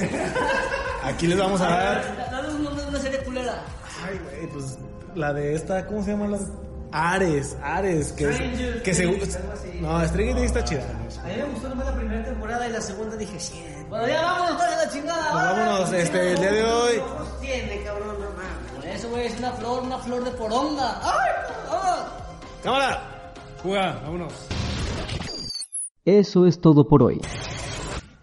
[1.04, 2.30] Aquí les vamos a dar.
[2.30, 3.64] Dale un nombre de una serie culera.
[4.04, 4.78] Ay, güey, pues
[5.14, 6.28] la de esta, ¿cómo se llama?
[6.28, 6.38] La...
[6.94, 9.06] Ares, Ares, que, Stranger que se...
[9.80, 10.82] No, Stranger Things está chida.
[11.22, 13.88] A mí me gustó nomás la primera temporada y la segunda dije, shit.
[13.88, 15.32] Bueno, ya vámonos, vale la chingada.
[15.32, 16.98] Pues vámonos, este, el día de hoy.
[16.98, 18.08] ojos tiene, cabrón?
[18.20, 18.72] No mames.
[18.74, 21.00] Por eso, güey, es una flor, una flor de poronga.
[21.02, 21.30] ¡Ay!
[22.62, 23.02] ¡Cámara!
[23.62, 24.32] Juga, vámonos.
[26.05, 27.20] Eso es todo por hoy.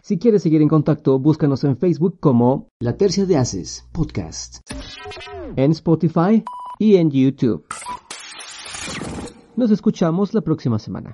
[0.02, 4.70] Si quieres seguir en contacto, búscanos en Facebook como La Tercia de Haces Podcast,
[5.56, 6.44] en Spotify
[6.78, 7.66] y en YouTube.
[9.56, 11.14] Nos escuchamos la próxima semana.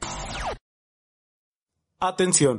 [2.00, 2.54] Atención.